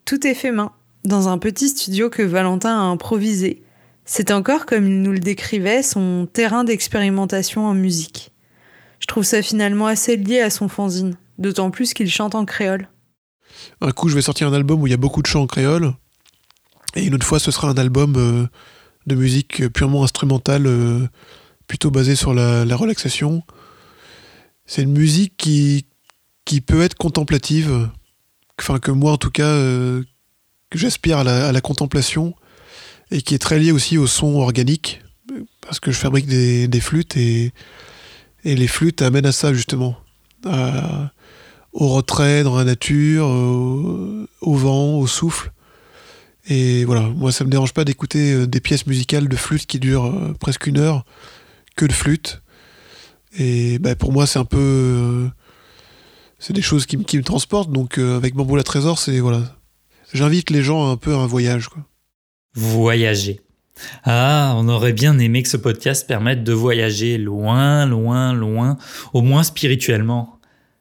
tout 0.06 0.26
est 0.26 0.34
fait 0.34 0.52
main, 0.52 0.72
dans 1.04 1.28
un 1.28 1.38
petit 1.38 1.70
studio 1.70 2.10
que 2.10 2.24
Valentin 2.24 2.76
a 2.76 2.82
improvisé. 2.82 3.62
C'est 4.06 4.32
encore, 4.32 4.66
comme 4.66 4.88
il 4.88 5.02
nous 5.02 5.12
le 5.12 5.20
décrivait, 5.20 5.84
son 5.84 6.28
terrain 6.32 6.64
d'expérimentation 6.64 7.68
en 7.68 7.76
musique. 7.76 8.32
Je 9.00 9.06
trouve 9.06 9.24
ça 9.24 9.42
finalement 9.42 9.86
assez 9.86 10.18
lié 10.18 10.40
à 10.40 10.50
son 10.50 10.68
fanzine, 10.68 11.16
d'autant 11.39 11.72
plus 11.72 11.93
qu'il 11.93 12.12
chante 12.12 12.36
en 12.36 12.46
créole. 12.46 12.89
Un 13.81 13.91
coup, 13.91 14.10
je 14.10 14.15
vais 14.15 14.22
sortir 14.22 14.48
un 14.48 14.53
album 14.53 14.81
où 14.81 14.88
il 14.88 14.91
y 14.91 14.93
a 14.93 14.98
beaucoup 14.98 15.24
de 15.24 15.27
chants 15.27 15.41
en 15.41 15.48
créole, 15.48 15.93
et 16.96 17.05
une 17.05 17.15
autre 17.15 17.25
fois, 17.25 17.39
ce 17.39 17.51
sera 17.51 17.69
un 17.69 17.77
album 17.77 18.15
euh, 18.17 18.48
de 19.08 19.15
musique 19.15 19.67
purement 19.69 20.03
instrumentale, 20.03 20.67
euh, 20.67 21.08
plutôt 21.67 21.91
basé 21.91 22.15
sur 22.15 22.34
la, 22.34 22.65
la 22.65 22.75
relaxation. 22.75 23.43
C'est 24.65 24.84
une 24.84 24.91
musique 24.91 25.36
qui, 25.38 25.86
peut 26.65 26.81
être 26.81 26.96
contemplative, 26.96 27.89
enfin 28.60 28.79
que 28.79 28.91
moi 28.91 29.12
en 29.13 29.17
tout 29.17 29.31
cas, 29.31 29.48
euh, 29.48 30.03
j'aspire 30.74 31.19
à 31.19 31.51
la, 31.51 31.62
contemplation, 31.62 32.36
et 33.12 33.22
qui 33.22 33.34
est 33.34 33.39
très 33.39 33.60
liée 33.60 33.72
aussi 33.72 33.98
au 33.98 34.08
son 34.08 34.36
organique, 34.39 35.01
parce 35.62 35.79
que 35.79 35.91
je 35.91 35.98
fabrique 35.98 36.27
des, 36.27 36.81
flûtes, 36.81 37.17
et 37.17 37.51
les 38.43 38.67
flûtes 38.67 39.01
amènent 39.01 39.27
à 39.27 39.31
ça 39.31 39.53
justement, 39.53 39.96
au 40.46 41.88
retrait 41.88 42.43
dans 42.43 42.58
la 42.58 42.63
nature, 42.63 43.25
au, 43.27 44.25
au 44.41 44.53
vent, 44.55 44.98
au 44.98 45.08
souffle. 45.08 45.51
Et 46.48 46.84
voilà, 46.86 47.01
moi 47.01 47.31
ça 47.31 47.43
me 47.43 47.50
dérange 47.50 47.74
pas 47.74 47.86
d'écouter 47.86 48.34
euh, 48.34 48.48
des 48.48 48.60
pièces 48.60 48.88
musicales 48.88 49.27
de 49.27 49.36
flûte 49.36 49.67
qui 49.67 49.79
durent 49.79 50.05
euh, 50.05 50.34
presque 50.39 50.65
une 50.65 50.79
heure, 50.79 51.05
que 51.75 51.86
de 51.86 51.93
flûte. 51.93 52.41
Et 53.38 53.77
bah, 53.77 53.96
pour 53.96 54.12
moi 54.12 54.25
c'est 54.25 54.39
un 54.39 54.46
peu... 54.46 54.58
euh, 54.58 55.27
c'est 56.39 56.53
des 56.53 56.63
choses 56.63 56.86
qui, 56.88 56.98
me- 56.98 57.03
qui 57.03 57.17
me 57.17 57.24
transportent, 57.24 57.72
donc 57.72 58.00
euh, 58.00 58.17
avec 58.17 58.34
Bamboula 58.34 58.63
Trésor, 58.63 58.98
c'est... 58.98 59.19
Voilà. 59.19 59.43
J'invite 60.12 60.50
les 60.50 60.63
gens 60.63 60.89
un 60.89 60.98
peu 60.98 61.13
à 61.13 61.17
un 61.17 61.27
voyage, 61.27 61.67
quoi. 61.67 61.86
Voyager. 62.55 63.41
Ah, 64.04 64.54
on 64.58 64.68
aurait 64.68 64.94
bien 64.94 65.18
aimé 65.20 65.44
que 65.44 65.50
ce 65.50 65.58
podcast 65.58 66.08
permette 66.08 66.44
de 66.44 66.54
voyager 66.54 67.18
loin, 67.18 67.86
loin, 67.86 68.34
loin, 68.34 68.78
au 69.14 69.22
moins 69.22 69.44
spirituellement. 69.44 70.40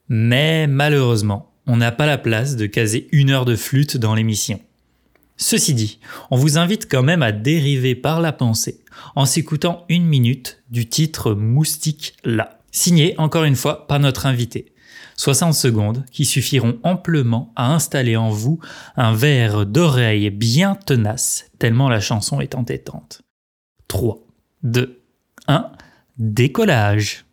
Mais 0.09 0.67
malheureusement, 0.67 1.53
on 1.67 1.77
n'a 1.77 1.93
pas 1.93 2.07
la 2.07 2.19
place 2.19 2.57
de 2.57 2.67
caser 2.67 3.09
une 3.13 3.31
heure 3.31 3.45
de 3.45 3.57
flûte 3.57 3.97
dans 3.97 4.15
l'émission. 4.15 4.61
Ceci 5.37 5.75
dit, 5.75 6.01
on 6.31 6.37
vous 6.37 6.59
invite 6.59 6.91
quand 6.91 7.03
même 7.03 7.23
à 7.23 7.31
dériver 7.31 7.95
par 7.95 8.21
la 8.21 8.33
pensée 8.33 8.81
en 9.15 9.25
s'écoutant 9.25 9.85
une 9.89 10.05
minute 10.05 10.63
du 10.71 10.89
titre 10.89 11.33
Moustique 11.33 12.17
là, 12.25 12.59
signé 12.73 13.15
encore 13.19 13.45
une 13.45 13.55
fois 13.55 13.87
par 13.87 14.01
notre 14.01 14.27
invité. 14.27 14.73
60 15.19 15.53
secondes 15.53 16.05
qui 16.13 16.25
suffiront 16.25 16.79
amplement 16.85 17.53
à 17.57 17.75
installer 17.75 18.17
en 18.17 18.31
vous 18.31 18.61
un 18.97 19.13
verre 19.13 19.67
d'oreille 19.67 20.31
bien 20.31 20.77
tenace, 20.77 21.51
tellement 21.59 21.89
la 21.89 22.01
chanson 22.01 22.41
est 22.41 22.55
entêtante. 22.55 23.23
3, 23.89 24.19
2, 24.63 25.03
1, 25.49 25.73
décollage. 26.19 27.25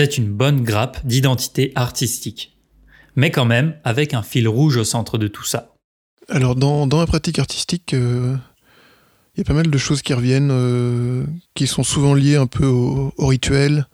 C'est 0.00 0.16
une 0.16 0.32
bonne 0.32 0.62
grappe 0.62 1.06
d'identité 1.06 1.72
artistique. 1.74 2.56
Mais 3.16 3.30
quand 3.30 3.44
même, 3.44 3.74
avec 3.84 4.14
un 4.14 4.22
fil 4.22 4.48
rouge 4.48 4.78
au 4.78 4.84
centre 4.84 5.18
de 5.18 5.28
tout 5.28 5.44
ça. 5.44 5.74
Alors, 6.30 6.56
dans, 6.56 6.86
ma 6.86 7.04
pratique 7.04 7.38
artistique, 7.38 7.92
euh, 7.92 8.34
il 9.34 9.40
y 9.40 9.40
a 9.42 9.44
pas 9.44 9.52
mal 9.52 9.68
de 9.68 9.76
choses 9.76 10.00
qui 10.00 10.14
reviennent, 10.14 10.52
euh, 10.52 11.26
qui 11.54 11.66
sont 11.66 11.82
souvent 11.82 12.14
liées 12.14 12.36
un 12.36 12.46
peu 12.46 12.64
au, 12.64 13.12
rituel, 13.18 13.88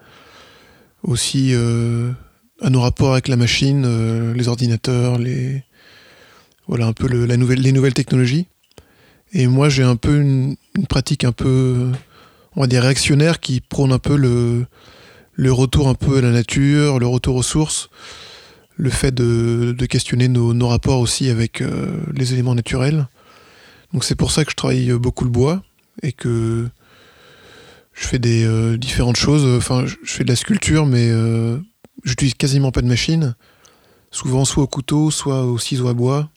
aussi 1.03 1.51
euh, 1.55 2.13
à 2.63 2.71
nos 2.71 2.83
rapports 2.83 3.15
avec 3.15 3.27
la 3.27 3.37
machine, 3.37 3.83
euh, 3.85 4.33
les 4.33 4.47
ordinateurs, 4.47 5.19
les 5.19 5.65
voilà 6.69 6.87
un 6.87 6.93
peu 6.93 7.09
la 7.09 7.35
les 7.35 7.73
nouvelles 7.73 7.95
technologies. 7.95 8.47
Et 9.33 9.49
moi, 9.49 9.69
j'ai 9.69 9.83
un 9.83 9.97
peu 9.97 10.21
une, 10.21 10.55
une 10.77 10.87
pratique 10.87 11.25
un 11.25 11.33
peu, 11.33 11.91
on 12.55 12.61
va 12.61 12.69
dire 12.69 12.83
réactionnaire, 12.83 13.41
qui 13.41 13.61
prône 13.61 13.91
un 13.91 13.99
peu 13.99 14.15
le, 14.15 14.67
le 15.37 15.53
retour 15.53 15.89
un 15.89 15.95
peu 15.95 16.19
à 16.19 16.21
la 16.21 16.31
nature, 16.31 16.99
le 16.99 17.07
retour 17.07 17.37
aux 17.37 17.43
sources, 17.43 17.89
le 18.77 18.91
fait 18.91 19.15
de, 19.15 19.75
questionner 19.87 20.29
nos, 20.29 20.69
rapports 20.69 21.01
aussi 21.01 21.31
avec 21.31 21.61
euh, 21.61 22.01
les 22.13 22.33
éléments 22.33 22.55
naturels. 22.55 23.07
Donc 23.93 24.05
c'est 24.05 24.17
pour 24.17 24.33
ça 24.33 24.45
que 24.45 24.51
je 24.51 24.57
travaille 24.57 24.93
beaucoup 24.93 25.25
le 25.25 25.31
bois 25.31 25.63
et 26.03 26.13
que 26.13 26.69
je 27.97 28.07
fais 28.07 28.19
des 28.19 28.45
euh, 28.45 28.77
différentes 28.77 29.17
choses. 29.17 29.45
Enfin, 29.57 29.87
je 29.87 29.97
fais 30.05 30.25
de 30.25 30.29
la 30.29 30.37
sculpture, 30.37 30.87
mais 30.87 31.09
euh, 31.11 31.59
j'utilise 32.05 32.35
quasiment 32.35 32.71
pas 32.71 32.83
de 32.83 32.87
machine. 32.87 33.35
Souvent 34.11 34.45
soit 34.45 34.63
au 34.63 34.67
couteau, 34.67 35.11
soit 35.11 35.45
au 35.45 35.59
ciseau 35.59 35.89
à 35.89 35.95
bois. 35.95 36.31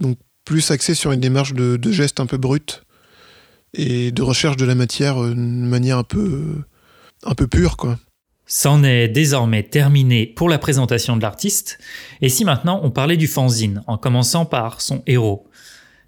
Donc 0.00 0.18
plus 0.44 0.70
axé 0.70 0.94
sur 0.94 1.12
une 1.12 1.20
démarche 1.20 1.54
de, 1.54 1.80
gestes 1.90 2.20
un 2.20 2.26
peu 2.26 2.36
brut 2.36 2.84
et 3.74 4.12
de 4.12 4.22
recherche 4.22 4.56
de 4.56 4.64
la 4.64 4.74
matière 4.74 5.22
euh, 5.22 5.34
d'une 5.34 5.66
manière 5.66 5.98
un 5.98 6.04
peu, 6.04 6.62
un 7.26 7.34
peu 7.34 7.46
pure, 7.46 7.76
quoi. 7.76 7.98
C'en 8.46 8.84
est 8.84 9.08
désormais 9.08 9.64
terminé 9.64 10.26
pour 10.26 10.48
la 10.48 10.58
présentation 10.58 11.16
de 11.16 11.22
l'artiste, 11.22 11.78
et 12.22 12.28
si 12.28 12.44
maintenant 12.44 12.80
on 12.84 12.90
parlait 12.90 13.16
du 13.16 13.26
fanzine, 13.26 13.82
en 13.86 13.98
commençant 13.98 14.44
par 14.44 14.80
son 14.80 15.02
héros. 15.06 15.48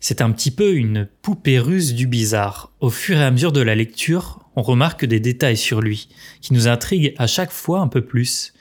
C'est 0.00 0.20
un 0.20 0.30
petit 0.30 0.52
peu 0.52 0.74
une 0.74 1.08
poupée 1.22 1.58
russe 1.58 1.94
du 1.94 2.06
bizarre. 2.06 2.70
Au 2.80 2.90
fur 2.90 3.16
et 3.18 3.24
à 3.24 3.32
mesure 3.32 3.50
de 3.50 3.60
la 3.60 3.74
lecture, 3.74 4.38
on 4.54 4.62
remarque 4.62 5.04
des 5.04 5.18
détails 5.18 5.56
sur 5.56 5.80
lui, 5.80 6.08
qui 6.40 6.54
nous 6.54 6.68
intriguent 6.68 7.14
à 7.18 7.26
chaque 7.26 7.50
fois 7.50 7.80
un 7.80 7.88
peu 7.88 8.02
plus. 8.02 8.52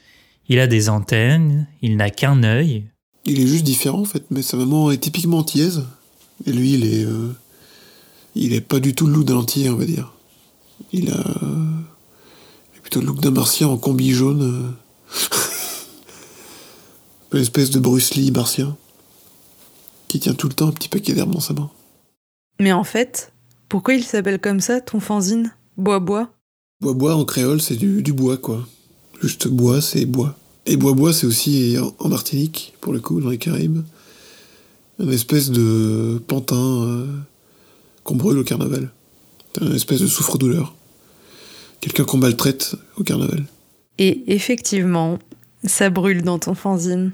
Il 0.50 0.60
a 0.60 0.66
des 0.66 0.90
antennes, 0.90 1.68
il 1.84 1.98
n'a 1.98 2.10
qu'un 2.10 2.44
œil, 2.44 2.86
Il 3.26 3.40
est 3.42 3.48
juste 3.48 3.66
différent 3.66 4.00
en 4.00 4.06
fait, 4.06 4.24
mais 4.32 4.42
sa 4.42 4.58
maman 4.58 4.90
est 4.90 4.98
typiquement 4.98 5.40
antillaise. 5.40 5.86
Et 6.46 6.52
lui, 6.52 6.74
il 6.74 6.86
est. 6.86 7.04
euh, 7.04 7.36
il 8.36 8.54
est 8.54 8.62
pas 8.62 8.80
du 8.80 8.96
tout 8.96 9.06
le 9.08 9.24
d'un 9.24 9.36
antillais, 9.36 9.70
on 9.70 9.76
va 9.76 9.86
dire. 9.86 10.14
Il 10.94 11.12
a. 11.12 11.24
plutôt 12.88 13.02
le 13.02 13.08
look 13.08 13.20
d'un 13.20 13.32
martien 13.32 13.68
en 13.68 13.78
combi 13.78 14.14
jaune. 14.14 14.42
euh. 14.42 14.72
Une 17.34 17.42
espèce 17.42 17.70
de 17.70 17.80
Bruce 17.80 18.16
Lee 18.16 18.32
martien. 18.32 18.78
qui 20.08 20.22
tient 20.22 20.34
tout 20.34 20.48
le 20.48 20.54
temps 20.54 20.70
un 20.70 20.72
petit 20.72 20.88
paquet 20.88 21.12
d'herbes 21.12 21.34
dans 21.34 21.42
sa 21.42 21.54
main. 21.54 21.70
Mais 22.62 22.72
en 22.72 22.86
fait, 22.86 23.34
pourquoi 23.68 23.94
il 23.96 24.06
s'appelle 24.06 24.40
comme 24.40 24.62
ça, 24.62 24.80
ton 24.80 25.02
fanzine? 25.02 25.54
Bois-bois 25.76 26.30
Bois-bois 26.80 27.16
en 27.16 27.26
créole, 27.26 27.60
c'est 27.60 27.76
du, 27.76 28.02
du 28.02 28.14
bois, 28.14 28.38
quoi. 28.38 28.66
Juste 29.22 29.50
bois, 29.50 29.82
c'est 29.82 30.06
bois. 30.06 30.38
Et 30.66 30.78
bois-bois, 30.78 31.12
c'est 31.12 31.28
aussi 31.28 31.76
en, 31.78 31.94
en 32.00 32.08
Martinique, 32.08 32.74
pour 32.80 32.94
le 32.94 33.02
coup, 33.02 33.20
dans 33.20 33.30
les 33.32 33.38
Caraïbes, 33.38 33.82
une 35.00 35.12
espèce 35.12 35.50
de 35.52 36.22
pantin 36.26 36.84
euh, 36.84 37.06
qu'on 38.06 38.16
brûle 38.16 38.38
au 38.38 38.44
carnaval. 38.46 38.94
C'est 39.56 39.66
une 39.66 39.76
espèce 39.76 40.00
de 40.00 40.08
souffre-douleur. 40.08 40.74
Quelqu'un 41.82 42.04
qu'on 42.04 42.18
maltraite 42.18 42.76
au 42.98 43.04
carnaval. 43.04 43.46
Et 43.98 44.24
effectivement, 44.34 45.20
ça 45.64 45.90
brûle 45.90 46.22
dans 46.22 46.40
ton 46.40 46.54
fanzine. 46.54 47.12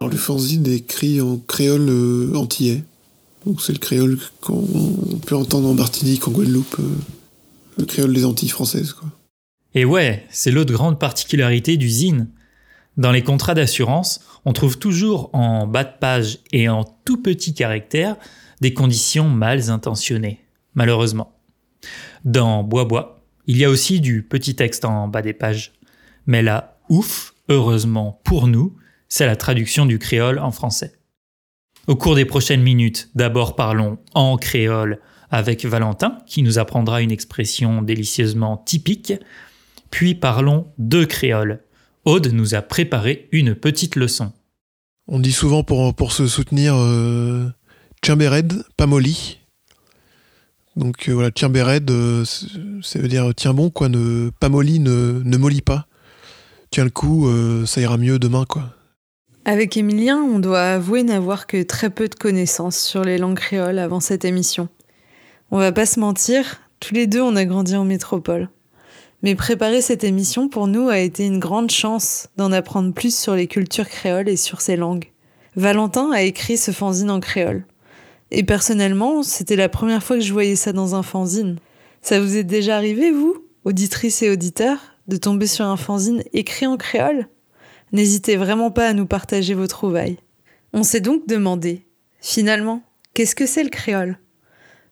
Alors, 0.00 0.10
le 0.10 0.16
fanzine 0.16 0.66
est 0.66 0.76
écrit 0.76 1.20
en 1.20 1.36
créole 1.36 1.88
euh, 1.88 2.32
antillais. 2.34 2.82
Donc 3.46 3.62
c'est 3.62 3.72
le 3.72 3.78
créole 3.78 4.18
qu'on 4.40 4.66
peut 5.26 5.36
entendre 5.36 5.68
en 5.68 5.74
Martinique, 5.74 6.26
en 6.28 6.30
Guadeloupe. 6.30 6.76
euh, 6.78 6.88
le 7.78 7.86
créole 7.86 8.12
des 8.12 8.24
Antilles 8.24 8.48
françaises, 8.50 8.92
quoi. 8.92 9.08
Et 9.74 9.84
ouais, 9.84 10.26
c'est 10.30 10.50
l'autre 10.50 10.72
grande 10.72 10.98
particularité 10.98 11.76
du 11.76 11.88
zine. 11.88 12.26
Dans 13.00 13.12
les 13.12 13.22
contrats 13.22 13.54
d'assurance, 13.54 14.20
on 14.44 14.52
trouve 14.52 14.78
toujours 14.78 15.30
en 15.32 15.66
bas 15.66 15.84
de 15.84 15.98
page 15.98 16.40
et 16.52 16.68
en 16.68 16.84
tout 16.84 17.16
petit 17.16 17.54
caractère 17.54 18.16
des 18.60 18.74
conditions 18.74 19.26
mal 19.26 19.70
intentionnées, 19.70 20.44
malheureusement. 20.74 21.32
Dans 22.26 22.62
Bois 22.62 22.84
Bois, 22.84 23.24
il 23.46 23.56
y 23.56 23.64
a 23.64 23.70
aussi 23.70 24.02
du 24.02 24.22
petit 24.22 24.54
texte 24.54 24.84
en 24.84 25.08
bas 25.08 25.22
des 25.22 25.32
pages. 25.32 25.72
Mais 26.26 26.42
là, 26.42 26.76
ouf, 26.90 27.32
heureusement 27.48 28.20
pour 28.22 28.48
nous, 28.48 28.76
c'est 29.08 29.24
la 29.24 29.36
traduction 29.36 29.86
du 29.86 29.98
créole 29.98 30.38
en 30.38 30.50
français. 30.50 30.92
Au 31.86 31.96
cours 31.96 32.16
des 32.16 32.26
prochaines 32.26 32.62
minutes, 32.62 33.08
d'abord 33.14 33.56
parlons 33.56 33.96
en 34.12 34.36
créole 34.36 35.00
avec 35.30 35.64
Valentin, 35.64 36.18
qui 36.26 36.42
nous 36.42 36.58
apprendra 36.58 37.00
une 37.00 37.12
expression 37.12 37.80
délicieusement 37.80 38.58
typique, 38.58 39.14
puis 39.90 40.14
parlons 40.14 40.66
de 40.76 41.06
créole. 41.06 41.62
Aude 42.04 42.28
nous 42.32 42.54
a 42.54 42.62
préparé 42.62 43.28
une 43.32 43.54
petite 43.54 43.96
leçon. 43.96 44.32
On 45.06 45.18
dit 45.18 45.32
souvent 45.32 45.62
pour, 45.62 45.94
pour 45.94 46.12
se 46.12 46.26
soutenir 46.26 46.74
euh, 46.76 47.48
Tchimbered, 48.02 48.64
pas 48.76 48.86
molly. 48.86 49.38
Donc 50.76 51.08
euh, 51.08 51.12
voilà, 51.12 51.30
Tchimbered, 51.30 51.90
euh, 51.90 52.24
ça 52.24 52.98
veut 52.98 53.08
dire 53.08 53.30
tiens 53.36 53.52
bon, 53.52 53.70
quoi, 53.70 53.88
ne, 53.88 54.30
pas 54.40 54.48
molly, 54.48 54.78
ne, 54.78 55.20
ne 55.24 55.36
molly 55.36 55.60
pas. 55.60 55.86
Tiens 56.70 56.84
le 56.84 56.90
coup, 56.90 57.28
euh, 57.28 57.66
ça 57.66 57.80
ira 57.80 57.98
mieux 57.98 58.18
demain, 58.18 58.44
quoi. 58.48 58.74
Avec 59.44 59.76
Emilien, 59.76 60.18
on 60.18 60.38
doit 60.38 60.62
avouer 60.62 61.02
n'avoir 61.02 61.46
que 61.46 61.62
très 61.62 61.90
peu 61.90 62.08
de 62.08 62.14
connaissances 62.14 62.78
sur 62.78 63.02
les 63.02 63.18
langues 63.18 63.38
créoles 63.38 63.78
avant 63.78 64.00
cette 64.00 64.24
émission. 64.24 64.68
On 65.50 65.58
va 65.58 65.72
pas 65.72 65.86
se 65.86 65.98
mentir, 65.98 66.60
tous 66.78 66.94
les 66.94 67.06
deux 67.06 67.20
on 67.20 67.34
a 67.36 67.44
grandi 67.44 67.74
en 67.74 67.84
métropole. 67.84 68.48
Mais 69.22 69.34
préparer 69.34 69.82
cette 69.82 70.04
émission 70.04 70.48
pour 70.48 70.66
nous 70.66 70.88
a 70.88 70.98
été 70.98 71.26
une 71.26 71.38
grande 71.38 71.70
chance 71.70 72.28
d'en 72.36 72.52
apprendre 72.52 72.94
plus 72.94 73.14
sur 73.14 73.34
les 73.34 73.46
cultures 73.46 73.88
créoles 73.88 74.28
et 74.28 74.36
sur 74.36 74.60
ces 74.60 74.76
langues. 74.76 75.10
Valentin 75.56 76.10
a 76.12 76.22
écrit 76.22 76.56
ce 76.56 76.70
fanzine 76.70 77.10
en 77.10 77.20
créole. 77.20 77.66
Et 78.30 78.44
personnellement, 78.44 79.22
c'était 79.22 79.56
la 79.56 79.68
première 79.68 80.02
fois 80.02 80.16
que 80.16 80.22
je 80.22 80.32
voyais 80.32 80.56
ça 80.56 80.72
dans 80.72 80.94
un 80.94 81.02
fanzine. 81.02 81.58
Ça 82.00 82.20
vous 82.20 82.36
est 82.36 82.44
déjà 82.44 82.76
arrivé, 82.76 83.10
vous, 83.10 83.36
auditrices 83.64 84.22
et 84.22 84.30
auditeurs, 84.30 84.78
de 85.08 85.16
tomber 85.16 85.46
sur 85.46 85.66
un 85.66 85.76
fanzine 85.76 86.22
écrit 86.32 86.66
en 86.66 86.76
créole? 86.76 87.26
N'hésitez 87.92 88.36
vraiment 88.36 88.70
pas 88.70 88.86
à 88.86 88.92
nous 88.94 89.06
partager 89.06 89.52
vos 89.54 89.66
trouvailles. 89.66 90.18
On 90.72 90.84
s'est 90.84 91.00
donc 91.00 91.26
demandé, 91.26 91.84
finalement, 92.20 92.82
qu'est-ce 93.12 93.34
que 93.34 93.46
c'est 93.46 93.64
le 93.64 93.70
créole? 93.70 94.18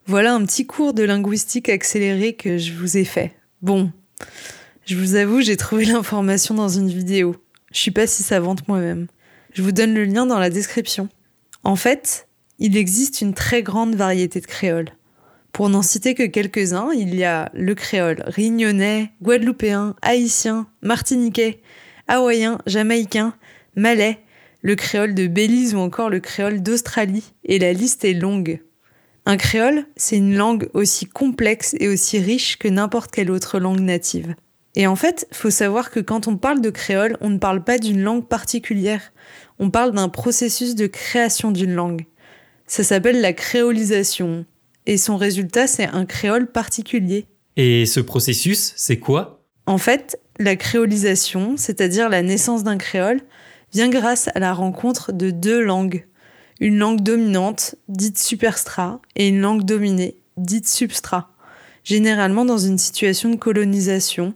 Voilà 0.07 0.35
un 0.35 0.44
petit 0.44 0.66
cours 0.66 0.92
de 0.92 1.05
linguistique 1.05 1.68
accéléré 1.68 2.35
que 2.35 2.59
je 2.59 2.72
vous 2.72 2.96
ai 2.96 3.05
fait. 3.05 3.33
Bon, 3.62 3.92
je 4.88 4.96
vous 4.96 5.16
avoue, 5.16 5.42
j'ai 5.42 5.59
trouvé 5.59 5.85
l'information 5.85 6.54
dans 6.54 6.68
une 6.68 6.88
vidéo. 6.88 7.37
Je 7.72 7.78
suis 7.78 7.90
pas 7.90 8.07
si 8.07 8.22
savante 8.22 8.66
moi-même. 8.68 9.07
Je 9.52 9.61
vous 9.61 9.72
donne 9.72 9.92
le 9.92 10.04
lien 10.04 10.24
dans 10.24 10.38
la 10.38 10.48
description. 10.48 11.11
En 11.62 11.76
fait, 11.76 12.26
il 12.59 12.76
existe 12.76 13.20
une 13.20 13.35
très 13.35 13.62
grande 13.62 13.94
variété 13.94 14.40
de 14.40 14.46
créoles. 14.46 14.88
Pour 15.52 15.68
n'en 15.68 15.83
citer 15.83 16.14
que 16.14 16.24
quelques-uns, 16.24 16.90
il 16.92 17.14
y 17.14 17.24
a 17.24 17.50
le 17.52 17.74
créole 17.74 18.22
réunionnais, 18.26 19.11
guadeloupéen, 19.22 19.94
haïtien, 20.00 20.66
martiniquais, 20.81 21.61
hawaïen, 22.07 22.59
jamaïcain, 22.66 23.35
malais, 23.76 24.20
le 24.62 24.74
créole 24.74 25.14
de 25.14 25.26
Belize 25.26 25.74
ou 25.74 25.78
encore 25.78 26.11
le 26.11 26.20
créole 26.20 26.62
d'Australie, 26.62 27.35
et 27.44 27.59
la 27.59 27.72
liste 27.72 28.04
est 28.04 28.14
longue. 28.14 28.61
Un 29.30 29.36
créole, 29.36 29.84
c'est 29.94 30.16
une 30.16 30.36
langue 30.36 30.70
aussi 30.72 31.04
complexe 31.04 31.76
et 31.80 31.88
aussi 31.88 32.18
riche 32.18 32.56
que 32.56 32.66
n'importe 32.66 33.10
quelle 33.10 33.30
autre 33.30 33.58
langue 33.58 33.80
native. 33.80 34.34
Et 34.74 34.86
en 34.86 34.96
fait, 34.96 35.28
faut 35.32 35.50
savoir 35.50 35.90
que 35.90 36.00
quand 36.00 36.28
on 36.28 36.38
parle 36.38 36.62
de 36.62 36.70
créole, 36.70 37.18
on 37.20 37.28
ne 37.28 37.36
parle 37.36 37.62
pas 37.62 37.76
d'une 37.76 38.00
langue 38.00 38.26
particulière, 38.26 39.12
on 39.58 39.68
parle 39.68 39.92
d'un 39.92 40.08
processus 40.08 40.74
de 40.74 40.86
création 40.86 41.50
d'une 41.50 41.74
langue. 41.74 42.06
Ça 42.66 42.82
s'appelle 42.82 43.20
la 43.20 43.34
créolisation, 43.34 44.46
et 44.86 44.96
son 44.96 45.18
résultat, 45.18 45.66
c'est 45.66 45.88
un 45.88 46.06
créole 46.06 46.50
particulier. 46.50 47.26
Et 47.58 47.84
ce 47.84 48.00
processus, 48.00 48.72
c'est 48.76 48.98
quoi? 48.98 49.44
En 49.66 49.76
fait, 49.76 50.18
la 50.38 50.56
créolisation, 50.56 51.58
c'est-à-dire 51.58 52.08
la 52.08 52.22
naissance 52.22 52.64
d'un 52.64 52.78
créole, 52.78 53.20
vient 53.74 53.90
grâce 53.90 54.30
à 54.34 54.38
la 54.38 54.54
rencontre 54.54 55.12
de 55.12 55.30
deux 55.30 55.60
langues. 55.60 56.06
Une 56.61 56.79
langue 56.79 57.03
dominante, 57.03 57.77
dite 57.88 58.18
superstrat, 58.18 59.01
et 59.14 59.29
une 59.29 59.40
langue 59.40 59.64
dominée, 59.64 60.16
dite 60.37 60.68
substrat. 60.68 61.31
Généralement 61.85 62.44
dans 62.44 62.59
une 62.59 62.79
situation 62.79 63.31
de 63.31 63.37
colonisation, 63.37 64.35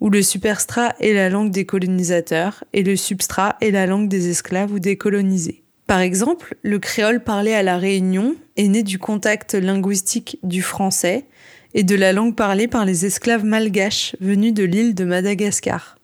où 0.00 0.10
le 0.10 0.22
superstrat 0.22 0.96
est 0.98 1.12
la 1.12 1.28
langue 1.28 1.52
des 1.52 1.64
colonisateurs 1.64 2.64
et 2.72 2.82
le 2.82 2.96
substrat 2.96 3.56
est 3.60 3.70
la 3.70 3.86
langue 3.86 4.08
des 4.08 4.28
esclaves 4.28 4.72
ou 4.72 4.80
des 4.80 4.96
colonisés. 4.96 5.62
Par 5.86 6.00
exemple, 6.00 6.56
le 6.62 6.80
créole 6.80 7.22
parlé 7.22 7.52
à 7.52 7.62
la 7.62 7.78
Réunion 7.78 8.34
est 8.56 8.66
né 8.66 8.82
du 8.82 8.98
contact 8.98 9.54
linguistique 9.54 10.40
du 10.42 10.60
français 10.60 11.26
et 11.74 11.84
de 11.84 11.94
la 11.94 12.12
langue 12.12 12.34
parlée 12.34 12.66
par 12.66 12.84
les 12.84 13.06
esclaves 13.06 13.44
malgaches 13.44 14.16
venus 14.20 14.52
de 14.52 14.64
l'île 14.64 14.96
de 14.96 15.04
Madagascar. 15.04 15.98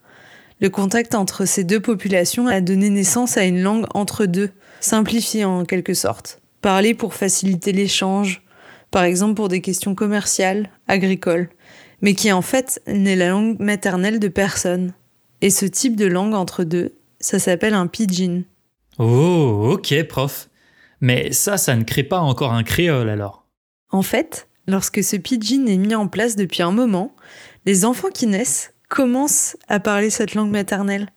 Le 0.60 0.70
contact 0.70 1.16
entre 1.16 1.44
ces 1.44 1.64
deux 1.64 1.80
populations 1.80 2.46
a 2.46 2.60
donné 2.60 2.90
naissance 2.90 3.36
à 3.36 3.44
une 3.44 3.62
langue 3.62 3.86
entre 3.94 4.26
deux, 4.26 4.50
simplifiée 4.80 5.44
en 5.44 5.64
quelque 5.64 5.94
sorte, 5.94 6.40
parlée 6.60 6.94
pour 6.94 7.14
faciliter 7.14 7.72
l'échange, 7.72 8.42
par 8.90 9.04
exemple 9.04 9.34
pour 9.34 9.48
des 9.48 9.60
questions 9.60 9.94
commerciales, 9.94 10.70
agricoles, 10.86 11.50
mais 12.00 12.14
qui 12.14 12.32
en 12.32 12.42
fait 12.42 12.80
n'est 12.86 13.16
la 13.16 13.30
langue 13.30 13.58
maternelle 13.58 14.18
de 14.18 14.28
personne. 14.28 14.94
Et 15.40 15.50
ce 15.50 15.66
type 15.66 15.96
de 15.96 16.06
langue 16.06 16.34
entre 16.34 16.64
deux, 16.64 16.96
ça 17.20 17.38
s'appelle 17.38 17.74
un 17.74 17.86
pidgin. 17.86 18.42
Oh, 18.98 19.70
ok, 19.72 20.02
prof. 20.08 20.48
Mais 21.00 21.32
ça, 21.32 21.56
ça 21.56 21.76
ne 21.76 21.84
crée 21.84 22.02
pas 22.02 22.20
encore 22.20 22.52
un 22.52 22.64
créole 22.64 23.08
alors. 23.08 23.46
En 23.90 24.02
fait, 24.02 24.48
lorsque 24.66 25.02
ce 25.02 25.16
pidgin 25.16 25.66
est 25.66 25.76
mis 25.76 25.94
en 25.94 26.08
place 26.08 26.34
depuis 26.36 26.62
un 26.62 26.72
moment, 26.72 27.14
les 27.66 27.84
enfants 27.84 28.10
qui 28.12 28.26
naissent 28.26 28.72
commencent 28.88 29.56
à 29.68 29.80
parler 29.80 30.10
cette 30.10 30.34
langue 30.34 30.50
maternelle. 30.50 31.08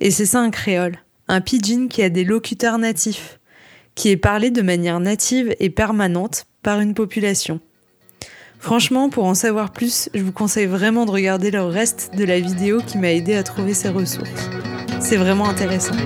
Et 0.00 0.10
c'est 0.10 0.26
ça 0.26 0.40
un 0.40 0.50
créole, 0.50 0.98
un 1.32 1.40
pidgin 1.40 1.88
qui 1.88 2.02
a 2.02 2.10
des 2.10 2.24
locuteurs 2.24 2.76
natifs, 2.76 3.40
qui 3.94 4.10
est 4.10 4.18
parlé 4.18 4.50
de 4.50 4.60
manière 4.60 5.00
native 5.00 5.56
et 5.60 5.70
permanente 5.70 6.44
par 6.62 6.78
une 6.80 6.92
population. 6.92 7.58
Franchement, 8.58 9.08
pour 9.08 9.24
en 9.24 9.34
savoir 9.34 9.72
plus, 9.72 10.10
je 10.12 10.22
vous 10.22 10.30
conseille 10.30 10.66
vraiment 10.66 11.06
de 11.06 11.10
regarder 11.10 11.50
le 11.50 11.62
reste 11.62 12.14
de 12.14 12.24
la 12.24 12.38
vidéo 12.38 12.80
qui 12.86 12.98
m'a 12.98 13.12
aidé 13.12 13.34
à 13.34 13.42
trouver 13.42 13.72
ces 13.72 13.88
ressources. 13.88 14.50
C'est 15.00 15.16
vraiment 15.16 15.48
intéressant. 15.48 15.96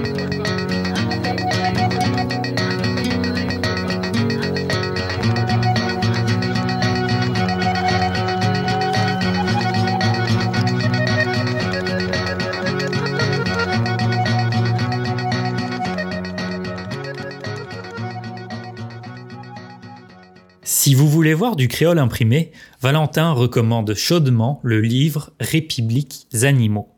Si 20.87 20.95
vous 20.95 21.09
voulez 21.09 21.35
voir 21.35 21.57
du 21.57 21.67
créole 21.67 21.99
imprimé, 21.99 22.53
Valentin 22.81 23.33
recommande 23.33 23.93
chaudement 23.95 24.61
le 24.63 24.81
livre 24.81 25.33
Républiques 25.41 26.29
animaux. 26.43 26.89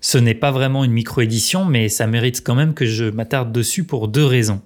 Ce 0.00 0.18
n'est 0.18 0.36
pas 0.36 0.52
vraiment 0.52 0.84
une 0.84 0.92
micro-édition, 0.92 1.64
mais 1.64 1.88
ça 1.88 2.06
mérite 2.06 2.44
quand 2.44 2.54
même 2.54 2.74
que 2.74 2.86
je 2.86 3.06
m'attarde 3.06 3.50
dessus 3.50 3.82
pour 3.82 4.06
deux 4.06 4.24
raisons. 4.24 4.62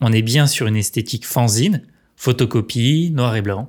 On 0.00 0.12
est 0.12 0.22
bien 0.22 0.46
sur 0.46 0.68
une 0.68 0.76
esthétique 0.76 1.26
fanzine, 1.26 1.82
photocopie, 2.14 3.10
noir 3.12 3.34
et 3.34 3.42
blanc, 3.42 3.68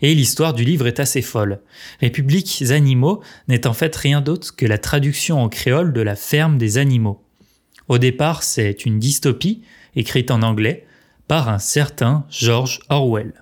Et 0.00 0.14
l'histoire 0.14 0.54
du 0.54 0.64
livre 0.64 0.86
est 0.86 0.98
assez 0.98 1.20
folle. 1.20 1.60
Républiques 2.00 2.64
animaux 2.70 3.22
n'est 3.48 3.66
en 3.66 3.74
fait 3.74 3.94
rien 3.94 4.22
d'autre 4.22 4.56
que 4.56 4.64
la 4.64 4.78
traduction 4.78 5.42
en 5.42 5.50
créole 5.50 5.92
de 5.92 6.00
la 6.00 6.16
ferme 6.16 6.56
des 6.56 6.78
animaux. 6.78 7.22
Au 7.88 7.98
départ, 7.98 8.44
c'est 8.44 8.86
une 8.86 8.98
dystopie, 8.98 9.60
écrite 9.94 10.30
en 10.30 10.40
anglais, 10.40 10.86
par 11.26 11.50
un 11.50 11.58
certain 11.58 12.24
George 12.30 12.80
Orwell. 12.88 13.34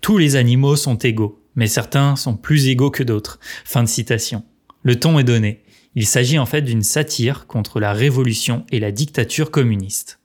Tous 0.00 0.18
les 0.18 0.36
animaux 0.36 0.76
sont 0.76 0.96
égaux, 0.96 1.42
mais 1.54 1.66
certains 1.66 2.16
sont 2.16 2.36
plus 2.36 2.68
égaux 2.68 2.90
que 2.90 3.02
d'autres. 3.02 3.38
Fin 3.64 3.82
de 3.82 3.88
citation. 3.88 4.44
Le 4.82 4.98
ton 4.98 5.18
est 5.18 5.24
donné. 5.24 5.62
Il 5.94 6.06
s'agit 6.06 6.38
en 6.38 6.46
fait 6.46 6.62
d'une 6.62 6.82
satire 6.82 7.46
contre 7.46 7.80
la 7.80 7.92
révolution 7.92 8.64
et 8.70 8.78
la 8.78 8.92
dictature 8.92 9.50
communiste. 9.50 10.20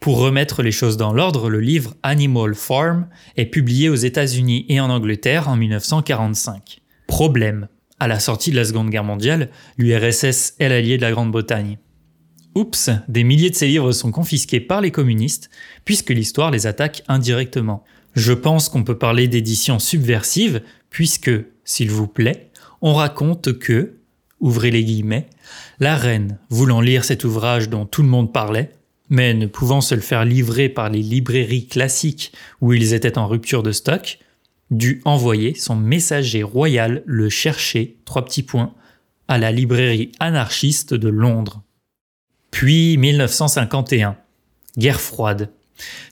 Pour 0.00 0.18
remettre 0.18 0.62
les 0.62 0.72
choses 0.72 0.96
dans 0.96 1.12
l'ordre, 1.12 1.50
le 1.50 1.60
livre 1.60 1.94
Animal 2.02 2.54
Farm 2.54 3.08
est 3.36 3.46
publié 3.46 3.88
aux 3.88 3.96
États-Unis 3.96 4.64
et 4.68 4.80
en 4.80 4.90
Angleterre 4.90 5.48
en 5.48 5.56
1945. 5.56 6.80
Problème. 7.08 7.68
À 8.00 8.06
la 8.06 8.20
sortie 8.20 8.52
de 8.52 8.56
la 8.56 8.64
Seconde 8.64 8.90
Guerre 8.90 9.04
mondiale, 9.04 9.50
l'URSS 9.76 10.54
est 10.60 10.68
l'allié 10.68 10.96
de 10.96 11.02
la 11.02 11.10
Grande-Bretagne. 11.10 11.78
Oups, 12.54 12.90
des 13.08 13.24
milliers 13.24 13.50
de 13.50 13.56
ces 13.56 13.66
livres 13.66 13.92
sont 13.92 14.12
confisqués 14.12 14.60
par 14.60 14.80
les 14.80 14.92
communistes, 14.92 15.50
puisque 15.84 16.10
l'histoire 16.10 16.50
les 16.50 16.66
attaque 16.66 17.02
indirectement. 17.08 17.84
Je 18.18 18.32
pense 18.32 18.68
qu'on 18.68 18.82
peut 18.82 18.98
parler 18.98 19.28
d'édition 19.28 19.78
subversive, 19.78 20.62
puisque, 20.90 21.30
s'il 21.62 21.92
vous 21.92 22.08
plaît, 22.08 22.50
on 22.82 22.92
raconte 22.92 23.56
que, 23.60 23.94
ouvrez 24.40 24.72
les 24.72 24.82
guillemets, 24.82 25.28
la 25.78 25.94
reine, 25.94 26.40
voulant 26.50 26.80
lire 26.80 27.04
cet 27.04 27.22
ouvrage 27.22 27.68
dont 27.68 27.86
tout 27.86 28.02
le 28.02 28.08
monde 28.08 28.32
parlait, 28.32 28.72
mais 29.08 29.34
ne 29.34 29.46
pouvant 29.46 29.80
se 29.80 29.94
le 29.94 30.00
faire 30.00 30.24
livrer 30.24 30.68
par 30.68 30.90
les 30.90 31.00
librairies 31.00 31.68
classiques 31.68 32.32
où 32.60 32.72
ils 32.72 32.92
étaient 32.92 33.18
en 33.18 33.28
rupture 33.28 33.62
de 33.62 33.70
stock, 33.70 34.18
dut 34.72 35.00
envoyer 35.04 35.54
son 35.54 35.76
messager 35.76 36.42
royal 36.42 37.04
le 37.06 37.28
chercher, 37.28 37.98
trois 38.04 38.24
petits 38.24 38.42
points, 38.42 38.74
à 39.28 39.38
la 39.38 39.52
librairie 39.52 40.10
anarchiste 40.18 40.92
de 40.92 41.08
Londres. 41.08 41.62
Puis 42.50 42.96
1951, 42.96 44.16
guerre 44.76 45.00
froide. 45.00 45.52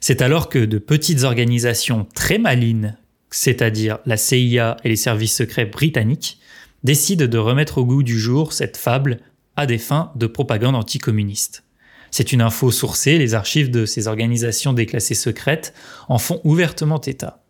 C'est 0.01 0.21
alors 0.21 0.49
que 0.49 0.59
de 0.59 0.77
petites 0.77 1.23
organisations 1.23 2.07
très 2.15 2.37
malines, 2.37 2.97
c'est-à-dire 3.29 3.99
la 4.05 4.17
CIA 4.17 4.77
et 4.83 4.89
les 4.89 4.95
services 4.95 5.35
secrets 5.35 5.65
britanniques, 5.65 6.39
décident 6.83 7.27
de 7.27 7.37
remettre 7.37 7.79
au 7.79 7.85
goût 7.85 8.03
du 8.03 8.19
jour 8.19 8.53
cette 8.53 8.77
fable 8.77 9.19
à 9.55 9.65
des 9.65 9.77
fins 9.77 10.11
de 10.15 10.27
propagande 10.27 10.75
anticommuniste. 10.75 11.63
C'est 12.11 12.31
une 12.31 12.41
info 12.41 12.71
sourcée, 12.71 13.17
les 13.17 13.33
archives 13.33 13.69
de 13.69 13.85
ces 13.85 14.07
organisations 14.07 14.73
déclassées 14.73 15.15
secrètes 15.15 15.73
en 16.07 16.17
font 16.17 16.39
ouvertement 16.43 17.01
état. 17.01 17.43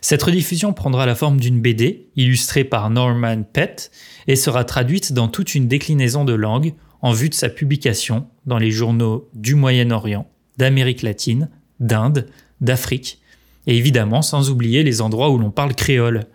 Cette 0.00 0.22
rediffusion 0.22 0.72
prendra 0.72 1.06
la 1.06 1.14
forme 1.14 1.40
d'une 1.40 1.60
BD 1.60 2.08
illustrée 2.16 2.64
par 2.64 2.88
Norman 2.88 3.42
Pett 3.42 3.90
et 4.28 4.36
sera 4.36 4.64
traduite 4.64 5.12
dans 5.12 5.28
toute 5.28 5.54
une 5.54 5.68
déclinaison 5.68 6.24
de 6.24 6.32
langues 6.32 6.74
en 7.02 7.12
vue 7.12 7.28
de 7.28 7.34
sa 7.34 7.48
publication 7.48 8.28
dans 8.46 8.58
les 8.58 8.70
journaux 8.70 9.28
du 9.34 9.54
Moyen-Orient, 9.54 10.30
d'Amérique 10.58 11.02
latine, 11.02 11.50
d'Inde, 11.80 12.26
d'Afrique, 12.60 13.20
et 13.66 13.76
évidemment 13.76 14.22
sans 14.22 14.50
oublier 14.50 14.82
les 14.82 15.00
endroits 15.00 15.30
où 15.30 15.38
l'on 15.38 15.50
parle 15.50 15.74
créole. 15.74 16.26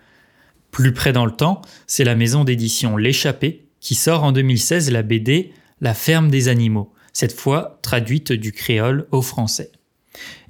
Plus 0.70 0.92
près 0.92 1.12
dans 1.12 1.26
le 1.26 1.32
temps, 1.32 1.62
c'est 1.86 2.04
la 2.04 2.14
maison 2.14 2.44
d'édition 2.44 2.96
L'échappée 2.96 3.66
qui 3.80 3.94
sort 3.94 4.22
en 4.22 4.32
2016 4.32 4.90
la 4.90 5.02
BD 5.02 5.52
La 5.80 5.94
ferme 5.94 6.30
des 6.30 6.48
animaux, 6.48 6.92
cette 7.12 7.32
fois 7.32 7.78
traduite 7.82 8.32
du 8.32 8.52
créole 8.52 9.06
au 9.10 9.22
français. 9.22 9.72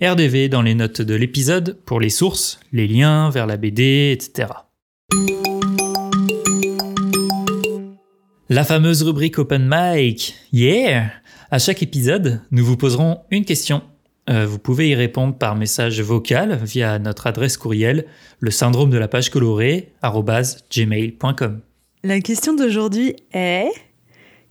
RDV 0.03 0.49
dans 0.49 0.63
les 0.63 0.75
notes 0.75 1.03
de 1.03 1.15
l'épisode 1.15 1.79
pour 1.87 2.01
les 2.01 2.11
sources, 2.11 2.61
les 2.73 2.87
liens 2.87 3.31
vers 3.31 3.47
la 3.47 3.57
BD, 3.57 4.13
etc. 4.13 4.49
La 8.49 8.65
fameuse 8.65 9.03
rubrique 9.03 9.39
Open 9.39 9.67
Mic, 9.67 10.35
yeah 10.53 11.11
À 11.53 11.59
chaque 11.59 11.83
épisode, 11.83 12.41
nous 12.51 12.65
vous 12.65 12.79
poserons 12.79 13.21
une 13.31 13.45
question. 13.45 13.83
Euh, 14.31 14.47
vous 14.47 14.59
pouvez 14.59 14.89
y 14.89 14.95
répondre 14.95 15.37
par 15.37 15.55
message 15.55 16.01
vocal 16.01 16.59
via 16.65 16.99
notre 16.99 17.27
adresse 17.27 17.59
courriel, 17.59 18.07
le 18.41 18.51
syndrome 18.51 18.89
de 18.89 18.97
la 18.97 19.07
page 19.07 19.29
colorée. 19.29 19.93
La 22.03 22.21
question 22.23 22.55
d'aujourd'hui 22.55 23.17
est 23.35 23.71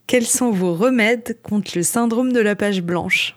quels 0.06 0.28
sont 0.28 0.52
vos 0.52 0.76
remèdes 0.76 1.40
contre 1.42 1.72
le 1.76 1.82
syndrome 1.82 2.34
de 2.34 2.40
la 2.40 2.56
page 2.56 2.84
blanche? 2.84 3.36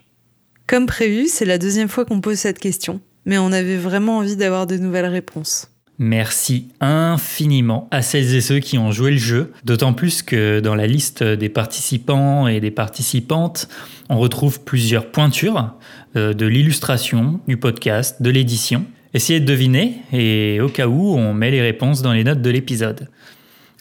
Comme 0.67 0.85
prévu, 0.85 1.25
c'est 1.27 1.45
la 1.45 1.57
deuxième 1.57 1.89
fois 1.89 2.05
qu'on 2.05 2.21
pose 2.21 2.37
cette 2.37 2.59
question, 2.59 3.01
mais 3.25 3.39
on 3.39 3.51
avait 3.51 3.77
vraiment 3.77 4.19
envie 4.19 4.35
d'avoir 4.35 4.67
de 4.67 4.77
nouvelles 4.77 5.07
réponses. 5.07 5.74
Merci 5.97 6.67
infiniment 6.81 7.87
à 7.89 8.01
celles 8.01 8.35
et 8.35 8.41
ceux 8.41 8.59
qui 8.59 8.77
ont 8.77 8.91
joué 8.91 9.11
le 9.11 9.17
jeu, 9.17 9.53
d'autant 9.63 9.93
plus 9.93 10.21
que 10.21 10.59
dans 10.59 10.75
la 10.75 10.87
liste 10.87 11.23
des 11.23 11.47
participants 11.47 12.47
et 12.47 12.59
des 12.59 12.71
participantes, 12.71 13.69
on 14.09 14.19
retrouve 14.19 14.61
plusieurs 14.61 15.09
pointures 15.09 15.73
euh, 16.17 16.33
de 16.33 16.45
l'illustration, 16.45 17.39
du 17.47 17.55
podcast, 17.55 18.21
de 18.21 18.29
l'édition. 18.29 18.85
Essayez 19.13 19.39
de 19.39 19.45
deviner 19.45 20.01
et 20.11 20.59
au 20.59 20.67
cas 20.67 20.87
où, 20.87 21.15
on 21.15 21.33
met 21.33 21.49
les 21.49 21.61
réponses 21.61 22.01
dans 22.01 22.11
les 22.11 22.25
notes 22.25 22.41
de 22.41 22.49
l'épisode. 22.49 23.07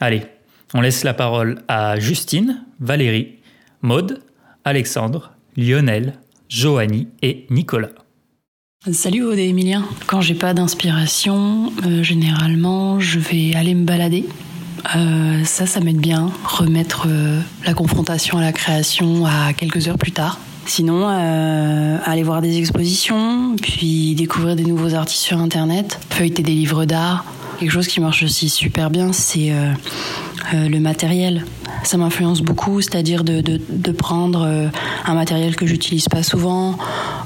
Allez, 0.00 0.22
on 0.72 0.81
laisse 0.81 1.03
la 1.03 1.14
parole 1.14 1.62
à 1.66 1.98
Justine, 1.98 2.62
Valérie, 2.79 3.38
Maude, 3.83 4.20
Alexandre, 4.64 5.33
Lionel, 5.57 6.14
Joanie 6.48 7.09
et 7.22 7.46
Nicolas. 7.50 8.03
Salut 8.92 9.23
Aude 9.23 9.38
et 9.38 9.49
Emilien. 9.49 9.83
Quand 10.07 10.20
j'ai 10.20 10.35
pas 10.35 10.53
d'inspiration, 10.53 11.73
euh, 11.87 12.03
généralement 12.03 13.01
je 13.01 13.18
vais 13.18 13.55
aller 13.55 13.75
me 13.75 13.87
balader. 13.87 14.27
Euh, 14.94 15.42
ça, 15.44 15.64
ça 15.64 15.81
m'aide 15.81 15.97
bien. 15.97 16.31
Remettre 16.44 17.07
euh, 17.09 17.40
la 17.64 17.73
confrontation 17.73 18.37
à 18.37 18.42
la 18.42 18.53
création 18.53 19.25
à 19.25 19.55
quelques 19.55 19.88
heures 19.88 19.97
plus 19.97 20.12
tard. 20.12 20.38
Sinon, 20.66 21.07
aller 21.09 22.23
voir 22.23 22.42
des 22.42 22.59
expositions, 22.59 23.57
puis 23.57 24.14
découvrir 24.14 24.55
des 24.57 24.64
nouveaux 24.64 24.94
artistes 24.94 25.23
sur 25.23 25.38
Internet, 25.38 25.99
feuilleter 26.11 26.42
des 26.42 26.55
livres 26.55 26.85
d'art. 26.85 27.25
Quelque 27.64 27.72
chose 27.72 27.87
qui 27.87 28.03
marche 28.03 28.22
aussi 28.22 28.50
super 28.50 28.90
bien, 28.90 29.14
c'est 29.14 29.50
euh, 29.50 29.72
le 30.53 30.81
matériel. 30.81 31.46
Ça 31.83 31.96
m'influence 31.96 32.42
beaucoup, 32.42 32.83
c'est-à-dire 32.83 33.24
de, 33.24 33.40
prendre 33.92 34.42
euh, 34.46 34.68
un 35.07 35.14
matériel 35.14 35.57
que 35.57 35.64
j'utilise 35.64 36.11
pas 36.11 36.22
souvent, 36.22 36.77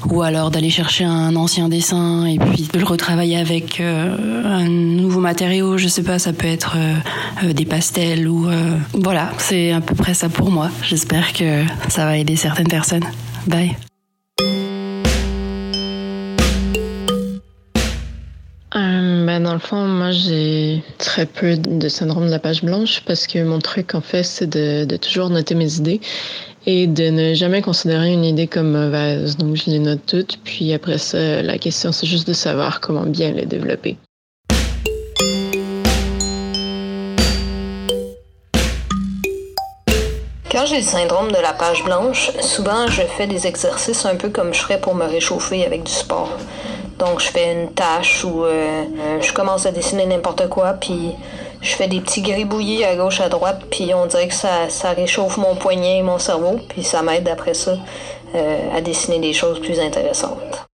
ou 0.09 0.21
alors 0.21 0.49
d'aller 0.49 0.69
chercher 0.69 1.03
un 1.03 1.35
ancien 1.35 1.67
dessin 1.67 2.25
et 2.25 2.39
puis 2.39 2.69
de 2.71 2.79
le 2.79 2.85
retravailler 2.85 3.35
avec 3.35 3.81
euh, 3.81 4.45
un 4.45 4.69
nouveau 4.69 5.19
matériau. 5.19 5.77
Je 5.77 5.89
sais 5.89 6.03
pas, 6.03 6.19
ça 6.19 6.31
peut 6.31 6.47
être 6.47 6.77
des 7.43 7.65
pastels 7.65 8.25
ou 8.25 8.47
voilà. 8.93 9.33
C'est 9.39 9.73
à 9.73 9.81
peu 9.81 9.93
près 9.93 10.13
ça 10.13 10.29
pour 10.29 10.51
moi. 10.51 10.69
J'espère 10.83 11.33
que 11.33 11.65
ça 11.89 12.05
va 12.05 12.17
aider 12.17 12.37
certaines 12.37 12.69
personnes. 12.69 13.03
Bye. 13.45 13.75
Ben, 19.39 19.45
dans 19.45 19.53
le 19.53 19.59
fond, 19.59 19.87
moi, 19.87 20.11
j'ai 20.11 20.83
très 20.97 21.25
peu 21.25 21.55
de 21.55 21.87
syndrome 21.87 22.25
de 22.25 22.31
la 22.31 22.39
page 22.39 22.61
blanche 22.61 23.03
parce 23.05 23.25
que 23.25 23.41
mon 23.41 23.59
truc, 23.59 23.95
en 23.95 24.01
fait, 24.01 24.23
c'est 24.23 24.47
de, 24.47 24.97
toujours 24.97 25.29
noter 25.29 25.55
mes 25.55 25.77
idées 25.77 26.01
et 26.65 26.87
de 26.87 27.09
ne 27.09 27.33
jamais 27.35 27.61
considérer 27.61 28.11
une 28.11 28.25
idée 28.25 28.47
comme 28.47 28.71
mauvaise. 28.71 29.37
Donc, 29.37 29.55
je 29.55 29.71
les 29.71 29.79
note 29.79 30.01
toutes. 30.05 30.39
Puis 30.43 30.73
après 30.73 30.97
ça, 30.97 31.41
la 31.41 31.57
question, 31.57 31.93
c'est 31.93 32.05
juste 32.05 32.27
de 32.27 32.33
savoir 32.33 32.81
comment 32.81 33.05
bien 33.05 33.31
les 33.31 33.45
développer. 33.45 33.95
Quand 40.51 40.65
j'ai 40.65 40.77
le 40.77 40.83
syndrome 40.83 41.31
de 41.31 41.41
la 41.41 41.53
page 41.53 41.85
blanche, 41.85 42.31
souvent 42.41 42.87
je 42.87 43.03
fais 43.03 43.27
des 43.27 43.47
exercices 43.47 44.05
un 44.05 44.15
peu 44.15 44.27
comme 44.27 44.53
je 44.53 44.59
ferais 44.59 44.81
pour 44.81 44.95
me 44.95 45.05
réchauffer 45.05 45.63
avec 45.65 45.83
du 45.83 45.91
sport. 45.93 46.37
Donc, 46.99 47.21
je 47.21 47.29
fais 47.29 47.53
une 47.53 47.71
tâche 47.71 48.25
où 48.25 48.43
euh, 48.43 48.83
je 49.21 49.31
commence 49.31 49.65
à 49.65 49.71
dessiner 49.71 50.05
n'importe 50.05 50.49
quoi, 50.49 50.73
puis 50.73 51.13
je 51.61 51.69
fais 51.69 51.87
des 51.87 52.01
petits 52.01 52.21
gribouillis 52.21 52.83
à 52.83 52.97
gauche, 52.97 53.21
à 53.21 53.29
droite, 53.29 53.61
puis 53.71 53.93
on 53.93 54.05
dirait 54.05 54.27
que 54.27 54.33
ça, 54.33 54.67
réchauffe 54.93 55.37
mon 55.37 55.55
poignet 55.55 55.99
et 55.99 56.03
mon 56.03 56.19
cerveau, 56.19 56.59
puis 56.67 56.83
ça 56.83 57.01
m'aide 57.01 57.29
après 57.29 57.53
ça 57.53 57.77
euh, 58.35 58.75
à 58.75 58.81
dessiner 58.81 59.19
des 59.19 59.31
choses 59.31 59.61
plus 59.61 59.79
intéressantes. 59.79 60.67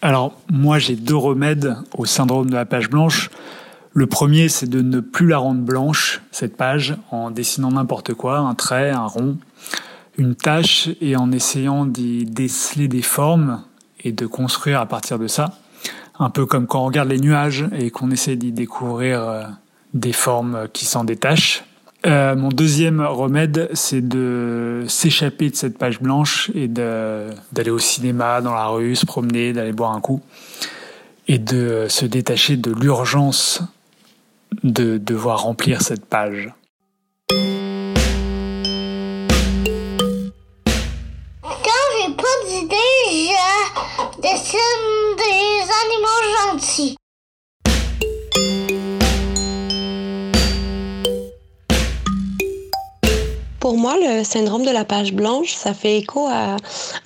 Alors, 0.00 0.32
moi, 0.50 0.78
j'ai 0.78 0.96
deux 0.96 1.16
remèdes 1.16 1.76
au 1.98 2.06
syndrome 2.06 2.48
de 2.48 2.54
la 2.54 2.64
page 2.64 2.88
blanche. 2.88 3.28
Le 3.92 4.06
premier, 4.06 4.48
c'est 4.48 4.70
de 4.70 4.80
ne 4.80 5.00
plus 5.00 5.28
la 5.28 5.36
rendre 5.36 5.60
blanche, 5.60 6.22
cette 6.30 6.56
page, 6.56 6.96
en 7.10 7.30
dessinant 7.30 7.72
n'importe 7.72 8.14
quoi, 8.14 8.38
un 8.38 8.54
trait, 8.54 8.88
un 8.88 9.06
rond, 9.06 9.36
une 10.18 10.34
tâche, 10.34 10.88
et 11.00 11.16
en 11.16 11.32
essayant 11.32 11.86
d'y 11.86 12.24
déceler 12.24 12.88
des 12.88 13.02
formes 13.02 13.62
et 14.04 14.12
de 14.12 14.26
construire 14.26 14.80
à 14.80 14.86
partir 14.86 15.18
de 15.18 15.26
ça. 15.26 15.52
Un 16.18 16.30
peu 16.30 16.44
comme 16.46 16.66
quand 16.66 16.82
on 16.82 16.86
regarde 16.86 17.08
les 17.08 17.18
nuages 17.18 17.66
et 17.76 17.90
qu'on 17.90 18.10
essaie 18.10 18.36
d'y 18.36 18.52
découvrir 18.52 19.22
euh, 19.22 19.44
des 19.94 20.12
formes 20.12 20.68
qui 20.72 20.84
s'en 20.84 21.04
détachent. 21.04 21.64
Euh, 22.04 22.34
mon 22.34 22.48
deuxième 22.48 23.00
remède, 23.00 23.70
c'est 23.74 24.06
de 24.06 24.84
s'échapper 24.88 25.50
de 25.50 25.56
cette 25.56 25.78
page 25.78 26.00
blanche 26.00 26.50
et 26.54 26.66
d'aller 26.68 27.70
au 27.70 27.78
cinéma, 27.78 28.40
dans 28.40 28.54
la 28.54 28.66
rue, 28.66 28.96
se 28.96 29.06
promener, 29.06 29.52
d'aller 29.52 29.72
boire 29.72 29.92
un 29.92 30.00
coup 30.00 30.20
et 31.28 31.38
de 31.38 31.86
se 31.88 32.04
détacher 32.04 32.56
de 32.56 32.72
l'urgence 32.72 33.62
de 34.62 34.98
devoir 34.98 35.42
remplir 35.42 35.80
cette 35.80 36.04
page. 36.04 36.52
Pour 53.62 53.78
moi, 53.78 53.94
le 53.96 54.24
syndrome 54.24 54.64
de 54.64 54.72
la 54.72 54.84
page 54.84 55.12
blanche, 55.12 55.54
ça 55.54 55.72
fait 55.72 55.98
écho 55.98 56.26
à, 56.26 56.56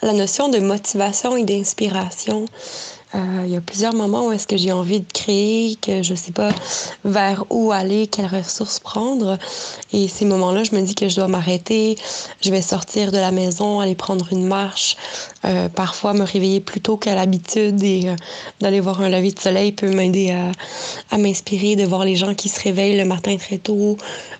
la 0.00 0.14
notion 0.14 0.48
de 0.48 0.58
motivation 0.58 1.36
et 1.36 1.44
d'inspiration. 1.44 2.46
Euh, 3.14 3.44
il 3.44 3.52
y 3.52 3.56
a 3.56 3.60
plusieurs 3.60 3.94
moments 3.94 4.26
où 4.26 4.32
est-ce 4.32 4.46
que 4.46 4.56
j'ai 4.56 4.72
envie 4.72 5.00
de 5.00 5.12
créer, 5.12 5.76
que 5.76 6.02
je 6.02 6.14
sais 6.14 6.32
pas 6.32 6.50
vers 7.04 7.44
où 7.50 7.70
aller, 7.70 8.08
quelles 8.08 8.26
ressources 8.26 8.80
prendre. 8.80 9.38
Et 9.92 10.08
ces 10.08 10.24
moments-là, 10.24 10.64
je 10.64 10.74
me 10.74 10.82
dis 10.82 10.94
que 10.94 11.08
je 11.08 11.16
dois 11.16 11.28
m'arrêter, 11.28 11.96
je 12.42 12.50
vais 12.50 12.62
sortir 12.62 13.12
de 13.12 13.18
la 13.18 13.30
maison, 13.30 13.80
aller 13.80 13.94
prendre 13.94 14.26
une 14.32 14.46
marche, 14.46 14.96
euh, 15.44 15.68
parfois 15.68 16.14
me 16.14 16.24
réveiller 16.24 16.60
plus 16.60 16.80
tôt 16.80 16.96
qu'à 16.96 17.14
l'habitude 17.14 17.82
et 17.82 18.08
euh, 18.08 18.16
d'aller 18.60 18.80
voir 18.80 19.00
un 19.00 19.08
lever 19.08 19.30
de 19.30 19.38
soleil 19.38 19.72
peut 19.72 19.90
m'aider 19.90 20.32
à, 21.10 21.18
m'inspirer, 21.18 21.76
de 21.76 21.84
voir 21.84 22.04
les 22.04 22.16
gens 22.16 22.34
qui 22.34 22.48
se 22.48 22.60
réveillent 22.60 22.98
le 22.98 23.04
matin 23.04 23.36
très 23.36 23.58
tôt. 23.58 23.96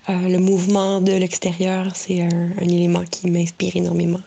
le 0.09 0.38
mouvement 0.38 1.00
de 1.00 1.12
l'extérieur, 1.12 1.87
c'est 1.94 2.22
un 2.22 2.68
élément 2.68 3.05
qui 3.11 3.31
m'inspire 3.31 3.76
énormément. 3.76 4.20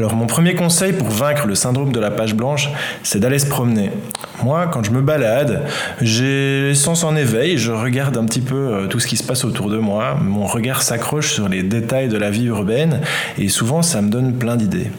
Alors 0.00 0.16
mon 0.16 0.26
premier 0.26 0.54
conseil 0.54 0.94
pour 0.94 1.08
vaincre 1.08 1.46
le 1.46 1.54
syndrome 1.54 1.92
de 1.92 2.00
la 2.00 2.10
page 2.10 2.34
blanche, 2.34 2.70
c'est 3.02 3.20
d'aller 3.20 3.38
se 3.38 3.44
promener. 3.44 3.90
Moi, 4.42 4.66
quand 4.68 4.82
je 4.82 4.92
me 4.92 5.02
balade, 5.02 5.66
j'ai 6.00 6.74
sens 6.74 7.04
en 7.04 7.16
éveil, 7.16 7.58
je 7.58 7.70
regarde 7.70 8.16
un 8.16 8.24
petit 8.24 8.40
peu 8.40 8.54
euh, 8.54 8.86
tout 8.86 8.98
ce 8.98 9.06
qui 9.06 9.18
se 9.18 9.22
passe 9.22 9.44
autour 9.44 9.68
de 9.68 9.76
moi, 9.76 10.16
mon 10.18 10.46
regard 10.46 10.80
s'accroche 10.80 11.34
sur 11.34 11.50
les 11.50 11.62
détails 11.62 12.08
de 12.08 12.16
la 12.16 12.30
vie 12.30 12.46
urbaine 12.46 13.02
et 13.36 13.50
souvent 13.50 13.82
ça 13.82 14.00
me 14.00 14.08
donne 14.08 14.32
plein 14.32 14.56
d'idées. 14.56 14.90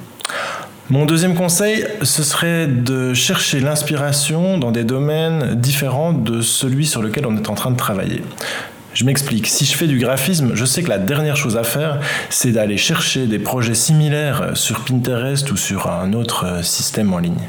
Mon 0.92 1.08
deuxième 1.08 1.34
conseil, 1.34 1.84
ce 2.04 2.22
serait 2.22 2.68
de 2.68 3.16
chercher 3.16 3.60
l'inspiration 3.60 4.60
dans 4.60 4.70
des 4.70 4.84
domaines 4.84 5.56
différents 5.56 6.14
de 6.14 6.42
celui 6.42 6.86
sur 6.86 7.02
lequel 7.02 7.26
on 7.26 7.36
est 7.36 7.50
en 7.50 7.56
train 7.56 7.72
de 7.72 7.78
travailler. 7.78 8.22
Je 8.94 9.06
m'explique. 9.06 9.48
Si 9.48 9.66
je 9.66 9.76
fais 9.76 9.88
du 9.88 10.00
graphisme, 10.00 10.52
je 10.54 10.66
sais 10.66 10.84
que 10.84 10.90
la 10.90 10.98
dernière 10.98 11.38
chose 11.38 11.56
à 11.56 11.64
faire, 11.64 12.00
c'est 12.30 12.52
d'aller 12.52 12.78
chercher 12.78 13.26
des 13.26 13.40
projets 13.40 13.74
similaires 13.74 14.52
sur 14.56 14.82
Pinterest 14.82 15.50
ou 15.52 15.58
sur 15.58 15.90
un 15.90 16.12
autre 16.14 16.46
euh, 16.46 16.62
système 16.62 17.14
en 17.14 17.20
ligne. 17.20 17.48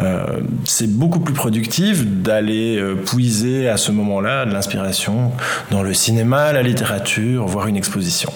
Euh, 0.00 0.40
c'est 0.64 0.90
beaucoup 0.90 1.20
plus 1.20 1.34
productif 1.34 2.04
d'aller 2.04 2.76
euh, 2.76 2.96
puiser 2.96 3.68
à 3.68 3.76
ce 3.76 3.92
moment-là 3.92 4.46
de 4.46 4.52
l'inspiration 4.52 5.32
dans 5.70 5.82
le 5.82 5.94
cinéma, 5.94 6.52
la 6.52 6.62
littérature, 6.62 7.46
voire 7.46 7.68
une 7.68 7.76
exposition. 7.76 8.32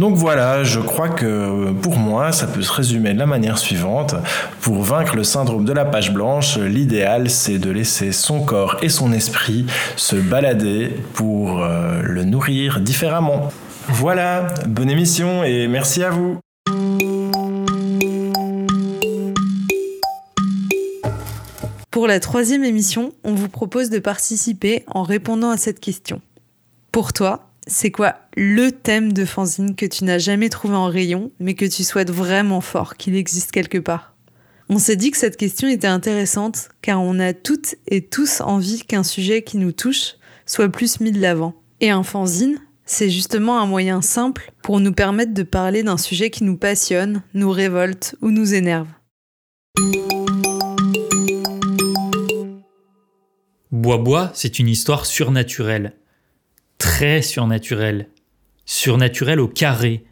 Donc 0.00 0.14
voilà, 0.14 0.64
je 0.64 0.80
crois 0.80 1.10
que 1.10 1.72
pour 1.72 1.96
moi, 1.96 2.32
ça 2.32 2.46
peut 2.46 2.62
se 2.62 2.72
résumer 2.72 3.12
de 3.12 3.18
la 3.18 3.26
manière 3.26 3.58
suivante. 3.58 4.14
Pour 4.62 4.82
vaincre 4.82 5.14
le 5.14 5.24
syndrome 5.24 5.66
de 5.66 5.74
la 5.74 5.84
page 5.84 6.14
blanche, 6.14 6.56
l'idéal, 6.56 7.28
c'est 7.28 7.58
de 7.58 7.70
laisser 7.70 8.10
son 8.10 8.40
corps 8.42 8.78
et 8.80 8.88
son 8.88 9.12
esprit 9.12 9.66
se 9.96 10.16
balader 10.16 10.88
pour 11.12 11.62
euh, 11.62 12.00
le 12.00 12.24
nourrir 12.24 12.80
différemment. 12.80 13.52
Voilà, 13.88 14.46
bonne 14.66 14.88
émission 14.88 15.44
et 15.44 15.68
merci 15.68 16.02
à 16.02 16.08
vous. 16.08 16.38
Pour 21.90 22.06
la 22.06 22.20
troisième 22.20 22.64
émission, 22.64 23.12
on 23.22 23.34
vous 23.34 23.50
propose 23.50 23.90
de 23.90 23.98
participer 23.98 24.82
en 24.86 25.02
répondant 25.02 25.50
à 25.50 25.58
cette 25.58 25.78
question. 25.78 26.22
Pour 26.90 27.12
toi, 27.12 27.49
c'est 27.70 27.92
quoi 27.92 28.16
le 28.36 28.72
thème 28.72 29.12
de 29.12 29.24
fanzine 29.24 29.76
que 29.76 29.86
tu 29.86 30.04
n'as 30.04 30.18
jamais 30.18 30.48
trouvé 30.48 30.74
en 30.74 30.86
rayon, 30.86 31.30
mais 31.38 31.54
que 31.54 31.64
tu 31.64 31.84
souhaites 31.84 32.10
vraiment 32.10 32.60
fort 32.60 32.96
qu'il 32.96 33.14
existe 33.14 33.52
quelque 33.52 33.78
part? 33.78 34.16
On 34.68 34.78
s'est 34.78 34.96
dit 34.96 35.12
que 35.12 35.16
cette 35.16 35.36
question 35.36 35.68
était 35.68 35.86
intéressante, 35.86 36.68
car 36.82 37.00
on 37.00 37.20
a 37.20 37.32
toutes 37.32 37.76
et 37.86 38.04
tous 38.04 38.40
envie 38.40 38.80
qu'un 38.80 39.04
sujet 39.04 39.42
qui 39.42 39.56
nous 39.56 39.72
touche 39.72 40.16
soit 40.46 40.68
plus 40.68 41.00
mis 41.00 41.12
de 41.12 41.20
l'avant. 41.20 41.54
Et 41.80 41.90
un 41.90 42.02
fanzine, 42.02 42.58
c'est 42.84 43.08
justement 43.08 43.60
un 43.60 43.66
moyen 43.66 44.02
simple 44.02 44.52
pour 44.62 44.80
nous 44.80 44.92
permettre 44.92 45.32
de 45.32 45.44
parler 45.44 45.84
d'un 45.84 45.96
sujet 45.96 46.30
qui 46.30 46.42
nous 46.42 46.56
passionne, 46.56 47.22
nous 47.34 47.50
révolte 47.50 48.16
ou 48.20 48.32
nous 48.32 48.52
énerve. 48.52 48.88
Bois 53.70 53.98
Bois, 53.98 54.32
c'est 54.34 54.58
une 54.58 54.68
histoire 54.68 55.06
surnaturelle 55.06 55.94
très 56.80 57.22
surnaturel. 57.22 58.08
Surnaturel 58.64 59.38
au 59.38 59.46
carré. 59.46 60.04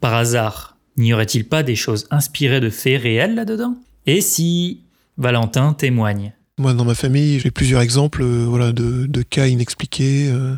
Par 0.00 0.14
hasard, 0.14 0.76
n'y 0.98 1.14
aurait-il 1.14 1.48
pas 1.48 1.62
des 1.62 1.76
choses 1.76 2.06
inspirées 2.10 2.60
de 2.60 2.68
faits 2.68 3.00
réels 3.00 3.34
là-dedans? 3.34 3.78
Et 4.04 4.20
si 4.20 4.82
Valentin 5.16 5.72
témoigne? 5.72 6.34
Moi, 6.58 6.74
dans 6.74 6.84
ma 6.84 6.94
famille, 6.94 7.40
j'ai 7.40 7.50
plusieurs 7.50 7.80
exemples 7.80 8.22
euh, 8.22 8.44
voilà, 8.46 8.72
de, 8.72 9.22
cas 9.22 9.46
inexpliqués. 9.46 10.28
Euh, 10.30 10.56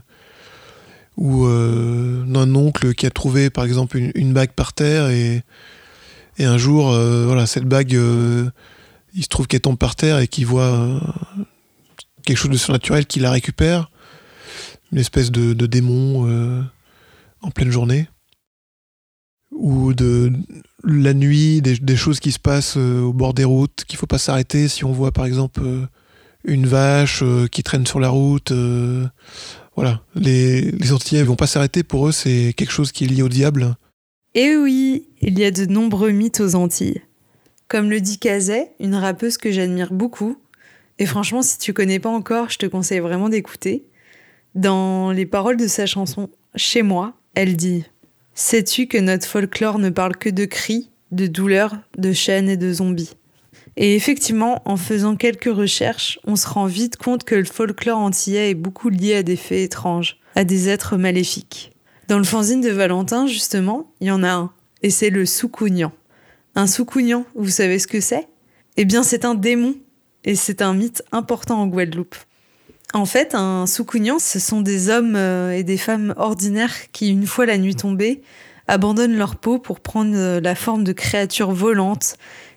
ou 1.17 1.47
euh, 1.47 2.25
oncle 2.35 2.95
qui 2.95 3.05
a 3.05 3.11
trouvé, 3.11 3.51
par 3.51 3.65
exemple, 3.65 3.99
une, 4.15 4.33
bague 4.33 4.53
par 4.53 4.73
terre 4.73 5.11
et, 5.11 5.43
et 6.39 6.45
un 6.45 6.57
jour, 6.57 6.93
voilà, 6.93 7.45
cette 7.47 7.67
bague, 7.67 7.93
il 7.93 9.23
se 9.23 9.29
trouve 9.29 9.47
qu'elle 9.47 9.61
tombe 9.61 9.77
par 9.77 9.97
terre 9.97 10.19
et 10.21 10.29
qu'il 10.29 10.47
voit 10.47 11.01
quelque 12.25 12.39
chose 12.39 12.51
de 12.51 12.57
surnaturel 12.57 13.05
qui 13.05 13.21
la 13.21 13.31
récupère 13.31 13.91
une 14.93 14.99
espèce 14.99 15.31
de, 15.31 15.67
démon 15.67 16.29
euh, 16.29 16.63
en 17.43 17.51
pleine 17.51 17.71
journée 17.71 18.09
ou 19.53 19.93
de 19.93 20.33
la 20.85 21.13
nuit, 21.13 21.61
des, 21.61 21.97
choses 21.97 22.21
qui 22.21 22.33
se 22.33 22.39
passent 22.39 22.77
euh, 22.77 23.01
au 23.01 23.13
bord 23.13 23.35
des 23.35 23.45
routes, 23.45 23.85
qu'il 23.87 23.99
faut 23.99 24.07
pas 24.07 24.19
s'arrêter 24.19 24.69
si 24.69 24.85
on 24.85 24.93
voit 24.93 25.13
par 25.13 25.27
exemple 25.27 25.61
euh, 25.65 25.87
une 26.45 26.67
vache 26.67 27.23
qui 27.51 27.63
traîne 27.63 27.87
sur 27.87 28.01
la 28.01 28.09
route. 28.09 28.53
voilà, 29.77 30.03
les, 30.15 30.71
les 30.71 30.93
Antillais 30.93 31.23
vont 31.23 31.37
pas 31.37 31.47
s'arrêter, 31.47 31.83
pour 31.83 32.09
eux 32.09 32.13
c'est 32.13 32.55
quelque 32.57 32.71
chose 32.71 32.93
qui 32.93 33.05
est 33.05 33.09
lié 33.09 33.23
au 33.23 33.29
diable. 33.29 33.77
Et 34.35 34.57
oui, 34.57 35.09
il 35.21 35.39
y 35.39 35.45
a 35.45 35.51
de 35.51 35.67
nombreux 35.67 36.13
mythes 36.13 36.41
aux 36.41 36.55
Antilles. 36.55 37.03
Comme 37.69 37.91
le 37.91 38.01
dit 38.01 38.19
Kazet, 38.19 38.73
une 38.81 38.95
rappeuse 38.95 39.37
que 39.37 39.53
j'admire 39.53 39.93
beaucoup, 39.93 40.39
et 40.99 41.05
franchement 41.05 41.43
si 41.43 41.59
tu 41.59 41.75
connais 41.75 41.99
pas 41.99 42.09
encore, 42.09 42.49
je 42.49 42.57
te 42.57 42.67
conseille 42.67 43.01
vraiment 43.01 43.29
d'écouter. 43.29 43.90
Dans 44.57 45.13
les 45.13 45.27
paroles 45.27 45.57
de 45.57 45.69
sa 45.69 45.87
chanson 45.87 46.29
Chez 46.57 46.83
moi, 46.83 47.15
elle 47.35 47.57
dit 47.57 47.85
Sais-tu 48.35 48.89
que 48.89 48.99
notre 48.99 49.27
folklore 49.27 49.79
ne 49.79 49.91
parle 49.91 50.17
que 50.17 50.29
de 50.29 50.45
cris, 50.45 50.91
de 51.13 51.29
douleurs, 51.29 51.77
de 51.97 52.13
chaînes 52.13 52.49
et 52.49 52.57
de 52.57 52.73
zombies? 52.73 53.15
Et 53.77 53.95
effectivement, 53.95 54.61
en 54.65 54.77
faisant 54.77 55.15
quelques 55.15 55.55
recherches, 55.55 56.19
on 56.25 56.35
se 56.35 56.49
rend 56.49 56.67
vite 56.67 56.97
compte 56.97 57.23
que 57.23 57.37
le 57.37 57.45
folklore 57.45 57.99
antillais 57.99 58.51
est 58.51 58.55
beaucoup 58.55 58.89
lié 58.89 59.15
à 59.17 59.23
des 59.23 59.37
faits 59.37 59.61
étranges, 59.61 60.19
à 60.35 60.43
des 60.43 60.69
êtres 60.69 60.97
maléfiques. 60.97 61.73
Dans 62.09 62.19
le 62.19 62.25
fanzine 62.25 62.61
de 62.61 62.71
Valentin, 62.71 63.29
justement, 63.29 63.93
il 64.01 64.09
y 64.09 64.11
en 64.11 64.25
a 64.25 64.33
un, 64.33 64.53
et 64.83 64.91
c'est 64.91 65.11
le 65.11 65.27
soukounian. 65.27 65.93
Un 66.57 66.67
soukounian, 66.67 67.25
vous 67.37 67.49
savez 67.49 67.79
ce 67.79 67.87
que 67.87 68.01
c'est? 68.01 68.27
Eh 68.77 68.85
bien, 68.85 69.05
c'est 69.05 69.25
un 69.25 69.37
démon, 69.37 69.77
et 70.25 70.35
c'est 70.35 70.61
un 70.61 70.75
mythe 70.75 71.05
important 71.13 71.63
en 71.63 71.69
Guadeloupe. 71.69 72.17
En 72.93 73.07
fait, 73.07 73.35
un 73.35 73.67
soukounian, 73.67 74.19
ce 74.19 74.41
sont 74.41 74.63
des 74.63 74.89
hommes 74.91 75.15
euh, 75.15 75.53
et 75.53 75.63
des 75.63 75.77
femmes 75.77 76.13
ordinaires 76.17 76.91
qui, 76.91 77.09
une 77.09 77.27
fois 77.27 77.47
la 77.47 77.57
nuit 77.57 77.77
tombée, 77.77 78.23
abandonnent 78.67 79.17
leur 79.17 79.37
peau 79.37 79.59
pour 79.59 79.81
prendre 79.81 80.17
euh, 80.17 80.41
la 80.41 80.55
forme 80.57 80.83
de 80.83 80.93
créatures 80.93 81.53
volantes 81.53 82.17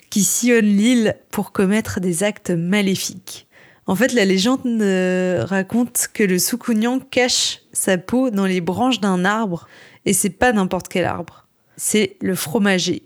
qui 0.10 0.24
sillonnent 0.24 0.66
l'île 0.66 1.16
pour 1.30 1.52
commettre 1.52 2.00
des 2.00 2.24
actes 2.24 2.50
maléfiques. 2.50 3.48
En 3.86 3.96
fait, 3.96 4.14
la 4.14 4.26
légende 4.26 4.66
euh, 4.66 5.44
raconte 5.46 6.08
que 6.14 6.24
le 6.24 6.40
soukounian 6.40 7.00
cache 7.00 7.62
sa 7.72 7.98
peau 7.98 8.30
dans 8.30 8.46
les 8.46 8.62
branches 8.62 9.02
d'un 9.02 9.26
arbre, 9.26 9.68
et 10.06 10.14
c'est 10.14 10.30
pas 10.30 10.52
n'importe 10.52 10.88
quel 10.88 11.06
arbre. 11.06 11.48
C'est 11.78 12.18
le 12.22 12.36
fromager. 12.36 13.04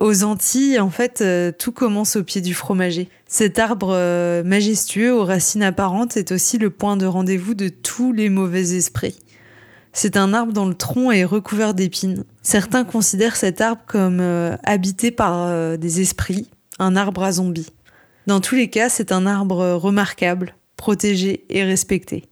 Aux 0.00 0.24
Antilles, 0.24 0.80
en 0.80 0.90
fait, 0.90 1.20
euh, 1.20 1.52
tout 1.56 1.72
commence 1.72 2.16
au 2.16 2.24
pied 2.24 2.40
du 2.40 2.52
fromager. 2.52 3.08
Cet 3.26 3.58
arbre 3.58 3.92
euh, 3.92 4.42
majestueux 4.42 5.14
aux 5.14 5.24
racines 5.24 5.62
apparentes 5.62 6.16
est 6.16 6.32
aussi 6.32 6.58
le 6.58 6.70
point 6.70 6.96
de 6.96 7.06
rendez-vous 7.06 7.54
de 7.54 7.68
tous 7.68 8.12
les 8.12 8.28
mauvais 8.28 8.74
esprits. 8.74 9.18
C'est 9.92 10.16
un 10.16 10.34
arbre 10.34 10.52
dont 10.52 10.66
le 10.66 10.74
tronc 10.74 11.12
est 11.12 11.24
recouvert 11.24 11.74
d'épines. 11.74 12.24
Certains 12.42 12.84
considèrent 12.84 13.36
cet 13.36 13.60
arbre 13.60 13.82
comme 13.86 14.18
euh, 14.20 14.56
habité 14.64 15.12
par 15.12 15.78
des 15.78 16.00
esprits, 16.00 16.50
un 16.80 16.96
arbre 16.96 17.22
à 17.22 17.32
zombies. 17.32 17.70
Dans 18.26 18.40
tous 18.40 18.56
les 18.56 18.68
cas, 18.68 18.88
c'est 18.88 19.12
un 19.12 19.26
arbre 19.26 19.74
remarquable, 19.74 20.56
protégé 20.76 21.44
et 21.48 21.62
respecté. 21.62 22.24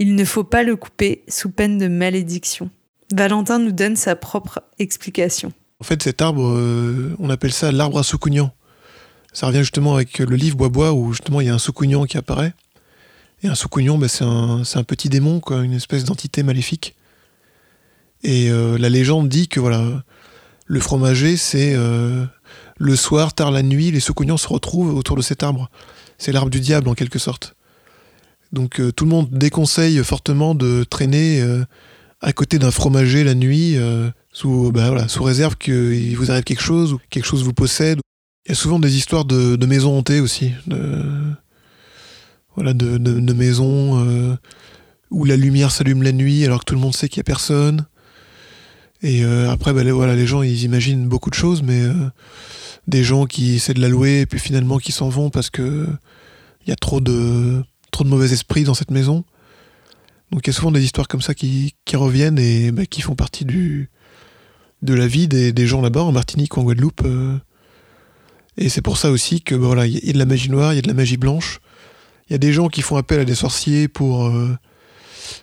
Il 0.00 0.16
ne 0.16 0.24
faut 0.24 0.42
pas 0.42 0.64
le 0.64 0.74
couper 0.74 1.22
sous 1.28 1.50
peine 1.50 1.78
de 1.78 1.86
malédiction. 1.86 2.70
Valentin 3.12 3.60
nous 3.60 3.70
donne 3.70 3.94
sa 3.94 4.16
propre 4.16 4.60
explication. 4.80 5.52
En 5.84 5.86
fait, 5.86 6.02
cet 6.02 6.22
arbre, 6.22 6.46
euh, 6.46 7.14
on 7.18 7.28
appelle 7.28 7.52
ça 7.52 7.70
l'arbre 7.70 7.98
à 7.98 8.02
soucougnan. 8.02 8.54
Ça 9.34 9.48
revient 9.48 9.58
justement 9.58 9.94
avec 9.94 10.18
le 10.18 10.34
livre 10.34 10.56
Bois-Bois 10.56 10.94
où 10.94 11.12
justement 11.12 11.42
il 11.42 11.46
y 11.46 11.50
a 11.50 11.54
un 11.54 11.58
soucougnan 11.58 12.06
qui 12.06 12.16
apparaît. 12.16 12.54
Et 13.42 13.48
un 13.48 13.54
soucougnan, 13.54 13.98
bah, 13.98 14.08
c'est 14.08 14.24
un, 14.24 14.84
petit 14.84 15.10
démon, 15.10 15.40
quoi, 15.40 15.62
une 15.62 15.74
espèce 15.74 16.04
d'entité 16.04 16.42
maléfique. 16.42 16.94
Et 18.22 18.50
euh, 18.50 18.78
la 18.78 18.88
légende 18.88 19.28
dit 19.28 19.46
que 19.46 19.60
voilà, 19.60 20.02
le 20.64 20.80
fromager, 20.80 21.36
c'est 21.36 21.74
euh, 21.74 22.24
le 22.78 22.96
soir, 22.96 23.34
tard 23.34 23.50
la 23.50 23.62
nuit, 23.62 23.90
les 23.90 24.00
soucougnons 24.00 24.38
se 24.38 24.48
retrouvent 24.48 24.96
autour 24.96 25.16
de 25.18 25.22
cet 25.22 25.42
arbre. 25.42 25.68
C'est 26.16 26.32
l'arbre 26.32 26.48
du 26.48 26.60
diable 26.60 26.88
en 26.88 26.94
quelque 26.94 27.18
sorte. 27.18 27.56
Donc 28.52 28.80
tout 28.96 29.04
le 29.04 29.10
monde 29.10 29.28
déconseille 29.30 30.02
fortement 30.02 30.54
de 30.54 30.82
traîner 30.84 31.44
à 32.22 32.32
côté 32.32 32.58
d'un 32.58 32.70
fromager 32.70 33.22
la 33.22 33.34
nuit 33.34 33.76
sous, 34.34 34.70
bah, 34.70 34.88
voilà, 34.88 35.08
sous 35.08 35.22
réserve 35.22 35.56
qu'il 35.56 36.14
vous 36.18 36.30
arrive 36.30 36.44
quelque 36.44 36.62
chose 36.62 36.92
ou 36.92 37.00
quelque 37.08 37.24
chose 37.24 37.42
vous 37.42 37.54
possède. 37.54 38.00
Il 38.44 38.50
y 38.50 38.52
a 38.52 38.54
souvent 38.54 38.78
des 38.78 38.98
histoires 38.98 39.24
de, 39.24 39.64
maisons 39.64 39.96
hantées 39.96 40.20
aussi. 40.20 40.52
De, 40.66 41.02
voilà, 42.54 42.74
de, 42.74 42.98
de 42.98 43.32
maisons 43.32 44.36
où 45.14 45.24
la 45.24 45.36
lumière 45.36 45.70
s'allume 45.70 46.02
la 46.02 46.12
nuit 46.12 46.44
alors 46.44 46.60
que 46.60 46.64
tout 46.66 46.74
le 46.74 46.80
monde 46.80 46.94
sait 46.94 47.08
qu'il 47.08 47.20
n'y 47.20 47.22
a 47.22 47.24
personne. 47.24 47.86
Et 49.02 49.24
euh, 49.24 49.50
après, 49.50 49.72
bah, 49.72 49.84
les, 49.84 49.92
voilà, 49.92 50.16
les 50.16 50.26
gens, 50.26 50.42
ils 50.42 50.64
imaginent 50.64 51.06
beaucoup 51.06 51.30
de 51.30 51.34
choses, 51.34 51.62
mais 51.62 51.82
euh, 51.82 51.92
des 52.88 53.04
gens 53.04 53.26
qui 53.26 53.54
essaient 53.54 53.74
de 53.74 53.80
la 53.80 53.88
louer 53.88 54.20
et 54.20 54.26
puis 54.26 54.40
finalement 54.40 54.78
qui 54.78 54.92
s'en 54.92 55.08
vont 55.08 55.30
parce 55.30 55.50
que 55.50 55.86
il 56.66 56.70
y 56.70 56.72
a 56.72 56.76
trop 56.76 57.00
de, 57.00 57.62
trop 57.90 58.04
de 58.04 58.08
mauvais 58.08 58.32
esprits 58.32 58.64
dans 58.64 58.74
cette 58.74 58.90
maison. 58.90 59.24
Donc 60.32 60.46
il 60.46 60.48
y 60.48 60.50
a 60.50 60.52
souvent 60.54 60.72
des 60.72 60.82
histoires 60.82 61.06
comme 61.06 61.20
ça 61.20 61.34
qui, 61.34 61.74
qui 61.84 61.96
reviennent 61.96 62.38
et 62.38 62.72
bah, 62.72 62.86
qui 62.86 63.02
font 63.02 63.14
partie 63.14 63.44
du, 63.44 63.90
de 64.84 64.94
la 64.94 65.06
vie 65.06 65.26
des, 65.26 65.66
gens 65.66 65.80
là-bas, 65.80 66.02
en 66.02 66.12
Martinique 66.12 66.56
ou 66.56 66.60
en 66.60 66.64
Guadeloupe. 66.64 67.02
Euh. 67.04 67.36
Et 68.56 68.68
c'est 68.68 68.82
pour 68.82 68.98
ça 68.98 69.10
aussi 69.10 69.42
que 69.42 69.56
bah, 69.56 69.66
voilà, 69.66 69.86
il 69.86 70.04
y 70.04 70.10
a 70.10 70.12
de 70.12 70.18
la 70.18 70.26
magie 70.26 70.50
noire, 70.50 70.72
il 70.72 70.76
y 70.76 70.78
a 70.78 70.82
de 70.82 70.88
la 70.88 70.94
magie 70.94 71.16
blanche. 71.16 71.60
Il 72.28 72.32
y 72.32 72.36
a 72.36 72.38
des 72.38 72.52
gens 72.52 72.68
qui 72.68 72.82
font 72.82 72.96
appel 72.96 73.20
à 73.20 73.24
des 73.24 73.34
sorciers 73.34 73.88
pour, 73.88 74.32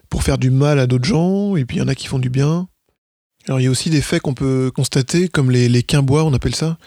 pour 0.09 0.23
faire 0.23 0.37
du 0.37 0.49
mal 0.49 0.79
à 0.79 0.87
d'autres 0.87 1.05
gens, 1.05 1.55
et 1.55 1.65
puis 1.65 1.77
il 1.77 1.79
y 1.79 1.83
en 1.83 1.87
a 1.87 1.93
qui 1.93 2.07
font 2.07 2.17
du 2.17 2.29
bien. 2.29 2.67
Alors 3.47 3.59
il 3.59 3.63
y 3.63 3.67
a 3.67 3.71
aussi 3.71 3.89
des 3.89 4.01
faits 4.01 4.21
qu'on 4.21 4.33
peut 4.33 4.71
constater, 4.73 5.27
comme 5.27 5.51
les, 5.51 5.83
quimbois, 5.83 6.23
on 6.23 6.33
appelle 6.33 6.55
ça. 6.55 6.77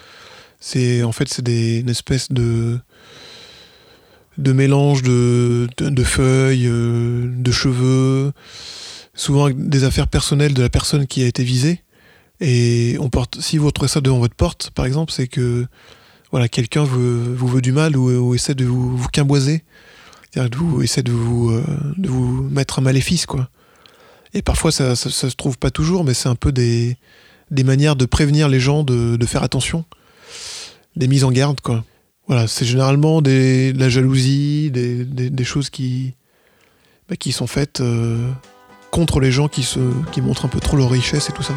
C'est 0.61 1.03
en 1.03 1.13
fait 1.13 1.29
c'est 1.29 1.47
une 1.81 1.91
espèce 1.91 2.31
de 2.33 2.79
de 4.39 4.53
mélange 4.53 5.03
de, 5.03 5.69
de, 5.79 6.03
feuilles, 6.03 6.67
euh, 6.67 7.29
de 7.29 7.53
cheveux, 7.53 8.33
souvent 9.15 9.49
des 9.49 9.85
affaires 9.85 10.09
personnelles 10.09 10.55
de 10.55 10.63
la 10.63 10.69
personne 10.69 11.07
qui 11.07 11.23
a 11.23 11.27
été 11.27 11.45
visée. 11.45 11.84
Et 12.47 12.99
on 13.01 13.09
porte, 13.09 13.41
si 13.41 13.57
vous 13.57 13.67
retrouvez 13.67 13.89
ça 13.89 14.03
devant 14.03 14.19
votre 14.19 14.35
porte, 14.35 14.71
par 14.75 14.85
exemple, 14.85 15.11
c'est 15.11 15.29
que 15.29 15.67
voilà, 16.31 16.47
quelqu'un 16.47 16.85
vous, 16.85 17.35
veut 17.35 17.63
du 17.63 17.73
mal 17.73 17.97
ou, 17.97 18.35
essaie 18.35 18.55
de 18.55 18.67
vous, 18.67 18.99
vous 18.99 19.09
quimboiser, 19.09 19.65
c'est-à-dire 20.31 20.51
de 20.51 20.83
essaie 20.83 21.03
de 21.03 21.11
vous, 21.11 21.51
euh, 21.51 21.65
de 21.97 22.11
vous 22.11 22.43
mettre 22.51 22.81
un 22.81 22.83
maléfice, 22.83 23.25
quoi. 23.25 23.49
Et 24.35 24.43
parfois, 24.43 24.73
ça, 24.73 24.95
ça, 24.95 25.11
se 25.11 25.37
trouve 25.37 25.57
pas 25.57 25.71
toujours, 25.71 26.05
mais 26.05 26.13
c'est 26.13 26.29
un 26.29 26.35
peu 26.35 26.53
des, 26.53 26.99
manières 27.51 27.97
de 27.97 28.05
prévenir 28.05 28.51
les 28.51 28.61
gens 28.61 28.83
de, 28.83 29.27
faire 29.27 29.43
attention, 29.43 29.87
des 30.97 31.09
mises 31.09 31.25
en 31.25 31.33
garde, 31.33 31.63
quoi. 31.63 31.83
Voilà, 32.27 32.47
c'est 32.47 32.67
généralement 32.67 33.23
de 33.23 33.73
la 33.75 33.89
jalousie, 33.89 34.71
des 34.71 35.45
choses 35.45 35.71
qui, 35.71 36.15
bah, 37.09 37.17
qui 37.17 37.33
sont 37.33 37.47
faites 37.47 37.81
euh, 37.81 38.31
contre 38.91 39.21
les 39.21 39.33
gens 39.33 39.49
qui, 39.49 39.63
se, 39.63 39.81
qui 40.13 40.21
montrent 40.21 40.45
un 40.45 40.49
peu 40.49 40.61
trop 40.61 40.77
leur 40.77 40.91
richesse 40.91 41.31
et 41.31 41.33
tout 41.33 41.43
ça. 41.43 41.55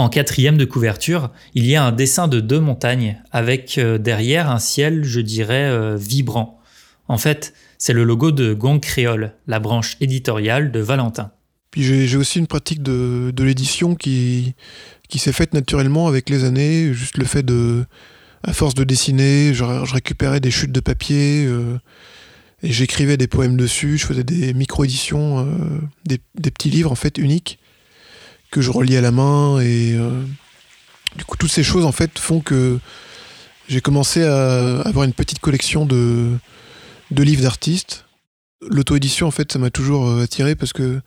En 0.00 0.08
quatrième 0.08 0.56
de 0.56 0.64
couverture, 0.64 1.30
il 1.52 1.66
y 1.66 1.76
a 1.76 1.84
un 1.84 1.92
dessin 1.92 2.26
de 2.26 2.40
deux 2.40 2.58
montagnes 2.58 3.22
avec 3.32 3.76
euh, 3.76 3.98
derrière 3.98 4.50
un 4.50 4.58
ciel, 4.58 5.04
je 5.04 5.20
dirais, 5.20 5.68
euh, 5.68 5.94
vibrant. 5.94 6.58
En 7.06 7.18
fait, 7.18 7.52
c'est 7.76 7.92
le 7.92 8.02
logo 8.02 8.32
de 8.32 8.54
Gong 8.54 8.80
Créole, 8.80 9.34
la 9.46 9.58
branche 9.58 9.98
éditoriale 10.00 10.72
de 10.72 10.80
Valentin. 10.80 11.32
Puis 11.70 11.82
j'ai 11.82 12.16
aussi 12.16 12.38
une 12.38 12.46
pratique 12.46 12.82
de, 12.82 13.30
l'édition 13.42 13.94
qui, 13.94 14.54
qui 15.10 15.18
s'est 15.18 15.34
faite 15.34 15.52
naturellement 15.52 16.08
avec 16.08 16.30
les 16.30 16.44
années, 16.44 16.94
juste 16.94 17.18
le 17.18 17.26
fait 17.26 17.42
de, 17.42 17.84
à 18.42 18.54
force 18.54 18.72
de 18.72 18.84
dessiner, 18.84 19.52
je, 19.52 19.64
récupérais 19.64 20.40
des 20.40 20.50
chutes 20.50 20.72
de 20.72 20.80
papier 20.80 21.44
euh, 21.46 21.76
et 22.62 22.72
j'écrivais 22.72 23.18
des 23.18 23.26
poèmes 23.26 23.58
dessus, 23.58 23.98
je 23.98 24.06
faisais 24.06 24.24
des 24.24 24.54
micro-éditions, 24.54 25.46
des, 26.06 26.20
des, 26.36 26.50
petits 26.50 26.70
livres 26.70 26.90
en 26.90 26.96
fait 26.96 27.18
uniques 27.18 27.58
que 28.50 28.60
je 28.60 28.70
relis 28.70 28.96
à 28.96 29.00
la 29.00 29.10
main 29.10 29.60
et 29.60 29.94
euh, 29.94 30.22
du 31.16 31.24
coup 31.24 31.36
toutes 31.36 31.50
ces 31.50 31.62
choses 31.62 31.84
en 31.84 31.92
fait 31.92 32.18
font 32.18 32.40
que 32.40 32.78
j'ai 33.68 33.80
commencé 33.80 34.24
à 34.24 34.80
avoir 34.80 35.04
une 35.04 35.12
petite 35.12 35.38
collection 35.38 35.86
de, 35.86 36.36
de 37.10 37.22
livres 37.22 37.42
d'artistes. 37.42 38.06
L'auto-édition 38.68 39.26
en 39.26 39.30
fait 39.30 39.52
ça 39.52 39.58
m'a 39.58 39.70
toujours 39.70 40.08
euh, 40.08 40.24
attiré 40.24 40.54
parce 40.54 40.72
que 40.72 41.00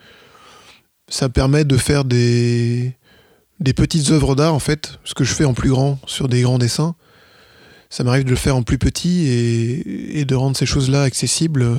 ça 1.09 1.29
permet 1.29 1.65
de 1.65 1.77
faire 1.77 2.05
des, 2.05 2.93
des 3.59 3.73
petites 3.73 4.09
œuvres 4.11 4.35
d'art 4.35 4.53
en 4.53 4.59
fait, 4.59 4.99
ce 5.03 5.13
que 5.13 5.23
je 5.23 5.33
fais 5.33 5.45
en 5.45 5.53
plus 5.53 5.69
grand 5.69 5.99
sur 6.07 6.27
des 6.27 6.41
grands 6.41 6.57
dessins. 6.57 6.95
Ça 7.89 8.03
m'arrive 8.03 8.23
de 8.23 8.31
le 8.31 8.35
faire 8.35 8.55
en 8.55 8.63
plus 8.63 8.79
petit 8.79 9.27
et, 9.27 10.19
et 10.19 10.25
de 10.25 10.33
rendre 10.33 10.57
ces 10.57 10.65
choses-là 10.65 11.03
accessibles. 11.03 11.77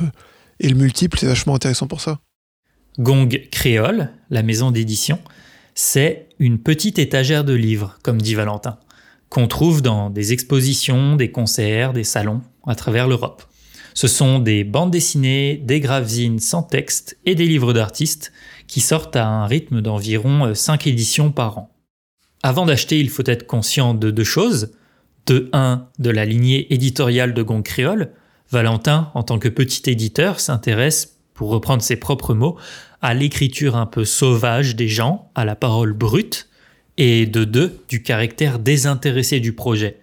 Et 0.61 0.69
le 0.69 0.77
multiple, 0.77 1.19
c'est 1.19 1.27
vachement 1.27 1.57
intéressant 1.57 1.89
pour 1.89 2.01
ça. 2.01 2.21
Gong 3.01 3.29
Créole, 3.51 4.13
la 4.31 4.45
maison 4.45 4.71
d'édition, 4.71 5.19
c'est 5.75 6.29
une 6.39 6.59
petite 6.59 6.99
étagère 6.99 7.45
de 7.45 7.53
livres, 7.53 7.99
comme 8.03 8.21
dit 8.21 8.35
Valentin, 8.35 8.79
qu'on 9.29 9.49
trouve 9.49 9.83
dans 9.83 10.11
des 10.11 10.33
expositions, 10.33 11.17
des 11.17 11.31
concerts, 11.31 11.93
des 11.93 12.05
salons 12.05 12.43
à 12.67 12.75
travers 12.75 13.09
l'Europe. 13.09 13.43
Ce 13.95 14.09
sont 14.09 14.39
des 14.39 14.65
bandes 14.65 14.91
dessinées, 14.91 15.57
des 15.57 15.81
gravines 15.81 16.41
sans 16.41 16.63
texte 16.63 17.17
et 17.25 17.35
des 17.35 17.47
livres 17.47 17.73
d'artistes 17.73 18.33
qui 18.67 18.81
sortent 18.81 19.17
à 19.17 19.27
un 19.27 19.47
rythme 19.47 19.81
d'environ 19.81 20.55
5 20.55 20.87
éditions 20.87 21.31
par 21.31 21.59
an. 21.59 21.71
Avant 22.43 22.67
d'acheter, 22.67 22.99
il 22.99 23.09
faut 23.09 23.23
être 23.27 23.47
conscient 23.47 23.95
de 23.95 24.11
deux 24.11 24.25
choses. 24.25 24.73
De 25.27 25.49
1, 25.53 25.89
de 25.99 26.11
la 26.11 26.27
lignée 26.27 26.73
éditoriale 26.75 27.33
de 27.35 27.43
Gong 27.43 27.63
Créole. 27.63 28.13
Valentin, 28.51 29.11
en 29.15 29.23
tant 29.23 29.39
que 29.39 29.49
petit 29.49 29.89
éditeur, 29.91 30.39
s'intéresse, 30.39 31.19
pour 31.33 31.49
reprendre 31.49 31.83
ses 31.83 31.97
propres 31.97 32.35
mots, 32.35 32.57
à 33.05 33.13
l'écriture 33.13 33.77
un 33.77 33.85
peu 33.85 34.07
sauvage 34.07 34.77
des 34.77 34.89
gens, 34.89 35.31
à 35.35 35.45
la 35.45 35.57
parole 35.57 35.93
brute, 35.93 36.49
et 36.97 37.27
de 37.27 37.45
deux, 37.45 37.79
du 37.87 38.03
caractère 38.03 38.59
désintéressé 38.59 39.41
du 39.41 39.53
projet, 39.53 39.99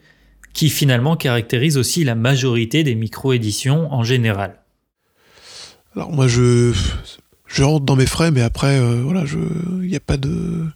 qui 0.54 0.70
finalement 0.70 1.18
caractérise 1.18 1.80
aussi 1.80 2.04
la 2.04 2.14
majorité 2.14 2.84
des 2.84 2.94
micro-éditions 2.94 3.92
en 3.92 4.04
général. 4.04 4.60
Alors 5.96 6.12
moi 6.12 6.28
je, 6.28 6.74
rentre 7.58 7.88
dans 7.88 7.96
mes 7.96 8.06
frais, 8.06 8.30
mais 8.30 8.44
après 8.44 8.78
euh, 8.80 9.02
voilà, 9.02 9.24
il 9.82 9.88
n'y 9.88 9.96
a 9.96 10.00
pas 10.00 10.18
de, 10.18 10.68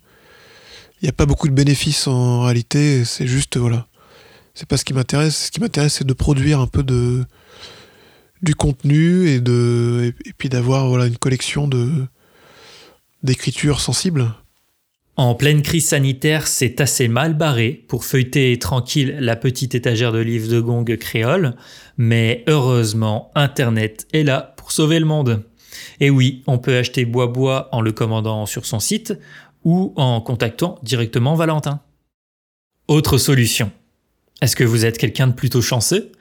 il 1.04 1.08
a 1.08 1.12
pas 1.12 1.28
beaucoup 1.28 1.48
de 1.48 1.54
bénéfices 1.54 2.08
en 2.08 2.42
réalité. 2.42 3.06
C'est 3.06 3.28
juste 3.28 3.58
voilà, 3.58 3.86
c'est 4.56 4.68
pas 4.68 4.78
ce 4.78 4.84
qui 4.84 4.96
m'intéresse. 4.96 5.46
Ce 5.46 5.52
qui 5.52 5.60
m'intéresse, 5.60 5.94
c'est 6.00 6.08
de 6.08 6.14
produire 6.14 6.60
un 6.60 6.68
peu 6.68 6.82
de 6.82 7.24
du 8.42 8.56
contenu 8.56 9.28
et 9.28 9.42
de 9.42 10.12
et 10.26 10.34
puis 10.36 10.50
d'avoir 10.50 10.88
voilà 10.88 11.06
une 11.06 11.18
collection 11.18 11.68
de 11.68 12.08
d'écriture 13.26 13.82
sensible 13.82 14.32
en 15.18 15.34
pleine 15.34 15.62
crise 15.62 15.88
sanitaire, 15.88 16.46
c'est 16.46 16.82
assez 16.82 17.08
mal 17.08 17.36
barré 17.36 17.86
pour 17.88 18.04
feuilleter 18.04 18.60
tranquille 18.60 19.16
la 19.22 19.38
petite 19.38 19.74
étagère 19.74 20.12
de 20.12 20.20
livres 20.20 20.52
de 20.52 20.60
gong 20.60 20.84
créole, 20.98 21.56
mais 21.96 22.44
heureusement, 22.48 23.32
Internet 23.34 24.08
est 24.12 24.24
là 24.24 24.54
pour 24.58 24.74
sauver 24.74 25.00
le 25.00 25.06
monde. 25.06 25.44
Et 26.02 26.10
oui, 26.10 26.44
on 26.48 26.58
peut 26.58 26.78
acheter 26.78 27.06
Bois 27.06 27.28
Bois 27.28 27.70
en 27.72 27.80
le 27.80 27.94
commandant 27.94 28.46
sur 28.46 28.66
son 28.66 28.82
site 28.82 29.14
ou 29.64 29.94
en 29.96 30.20
contactant 30.20 30.80
directement 30.84 31.36
Valentin. 31.36 31.80
Autre 32.90 33.18
solution. 33.18 33.72
Est-ce 34.42 34.58
que 34.58 34.66
vous 34.66 34.84
êtes 34.84 34.98
quelqu'un 34.98 35.28
de 35.28 35.34
plutôt 35.34 35.62
chanceux? 35.62 36.12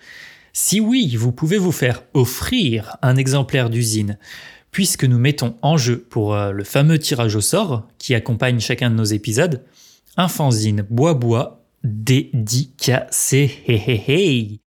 Si 0.52 0.78
oui, 0.78 1.16
vous 1.16 1.32
pouvez 1.32 1.58
vous 1.58 1.72
faire 1.72 2.04
offrir 2.14 2.96
un 3.02 3.16
exemplaire 3.16 3.70
d'usine 3.70 4.18
puisque 4.74 5.04
nous 5.04 5.18
mettons 5.18 5.54
en 5.62 5.78
jeu 5.78 5.98
pour 6.10 6.34
euh, 6.34 6.50
le 6.52 6.64
fameux 6.64 6.98
tirage 6.98 7.34
au 7.34 7.40
sort 7.40 7.88
qui 7.96 8.14
accompagne 8.14 8.60
chacun 8.60 8.90
de 8.90 8.96
nos 8.96 9.04
épisodes, 9.04 9.62
un 10.18 10.28
fanzine 10.28 10.84
bois-bois 10.90 11.64
dédicacé. 11.82 13.50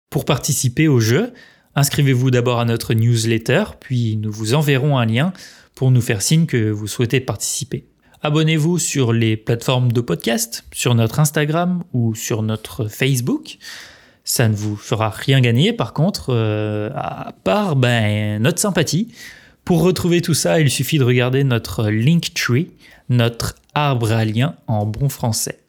Pour 0.09 0.25
participer 0.25 0.87
au 0.87 0.99
jeu, 0.99 1.31
Inscrivez-vous 1.75 2.31
d'abord 2.31 2.59
à 2.59 2.65
notre 2.65 2.93
newsletter, 2.93 3.63
puis 3.79 4.17
nous 4.17 4.31
vous 4.31 4.53
enverrons 4.53 4.97
un 4.97 5.05
lien 5.05 5.31
pour 5.75 5.91
nous 5.91 6.01
faire 6.01 6.21
signe 6.21 6.45
que 6.45 6.69
vous 6.69 6.87
souhaitez 6.87 7.21
participer. 7.21 7.85
Abonnez-vous 8.21 8.79
sur 8.79 9.13
les 9.13 9.37
plateformes 9.37 9.91
de 9.91 10.01
podcast, 10.01 10.65
sur 10.73 10.93
notre 10.93 11.19
Instagram 11.19 11.83
ou 11.93 12.15
sur 12.15 12.41
notre 12.41 12.87
Facebook. 12.87 13.59
Ça 14.25 14.49
ne 14.49 14.55
vous 14.55 14.75
fera 14.75 15.09
rien 15.09 15.39
gagner, 15.39 15.71
par 15.71 15.93
contre, 15.93 16.33
euh, 16.33 16.89
à 16.95 17.33
part 17.43 17.77
ben, 17.77 18.41
notre 18.41 18.59
sympathie. 18.59 19.13
Pour 19.66 19.82
retrouver 19.82 20.22
tout 20.22 20.34
ça, 20.34 20.60
il 20.60 20.70
suffit 20.70 20.97
de 20.97 21.03
regarder 21.03 21.43
notre 21.43 21.89
Linktree, 21.89 22.72
notre 23.10 23.55
arbre 23.74 24.12
à 24.12 24.24
en 24.68 24.86
bon 24.86 25.10
français. 25.10 25.60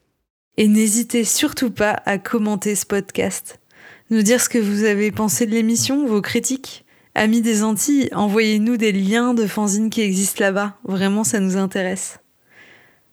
Et 0.57 0.68
n'hésitez 0.68 1.24
surtout 1.24 1.70
pas 1.70 2.03
à 2.05 2.18
commenter 2.18 2.74
ce 2.74 2.86
podcast. 2.86 3.61
Nous 4.11 4.22
dire 4.22 4.41
ce 4.41 4.49
que 4.49 4.59
vous 4.59 4.84
avez 4.84 5.11
pensé 5.11 5.47
de 5.47 5.53
l'émission, 5.53 6.07
vos 6.07 6.20
critiques. 6.20 6.84
Amis 7.14 7.43
des 7.43 7.62
Antilles, 7.62 8.09
envoyez-nous 8.12 8.76
des 8.76 8.93
liens 8.93 9.34
de 9.34 9.47
fanzines 9.47 9.91
qui 9.91 10.01
existent 10.01 10.45
là-bas. 10.45 10.76
Vraiment, 10.84 11.24
ça 11.24 11.41
nous 11.41 11.57
intéresse. 11.57 12.18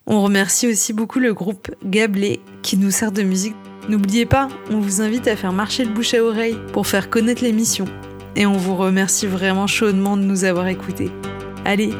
On 0.06 0.22
remercie 0.22 0.68
aussi 0.68 0.94
beaucoup 0.94 1.20
le 1.20 1.34
groupe 1.34 1.70
Gablé 1.84 2.40
qui 2.64 2.78
nous 2.78 2.92
sert 2.92 3.12
de 3.12 3.24
musique. 3.24 3.56
N'oubliez 3.90 4.26
pas, 4.26 4.48
on 4.70 4.80
vous 4.80 5.02
invite 5.02 5.28
à 5.28 5.36
faire 5.36 5.54
marcher 5.54 5.86
le 5.86 5.92
bouche 5.92 6.14
à 6.14 6.24
oreille 6.24 6.58
pour 6.74 6.88
faire 6.88 7.10
connaître 7.10 7.44
l'émission. 7.44 7.86
Et 8.38 8.46
on 8.46 8.54
vous 8.54 8.76
remercie 8.76 9.26
vraiment 9.26 9.68
chaudement 9.68 10.16
de 10.16 10.22
nous 10.22 10.46
avoir 10.46 10.68
écoutés. 10.68 11.12
Allez, 11.66 11.92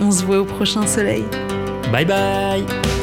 on 0.00 0.10
se 0.10 0.24
voit 0.24 0.40
au 0.40 0.44
prochain 0.44 0.86
soleil. 0.86 1.24
Bye 1.92 2.04
bye 2.04 2.93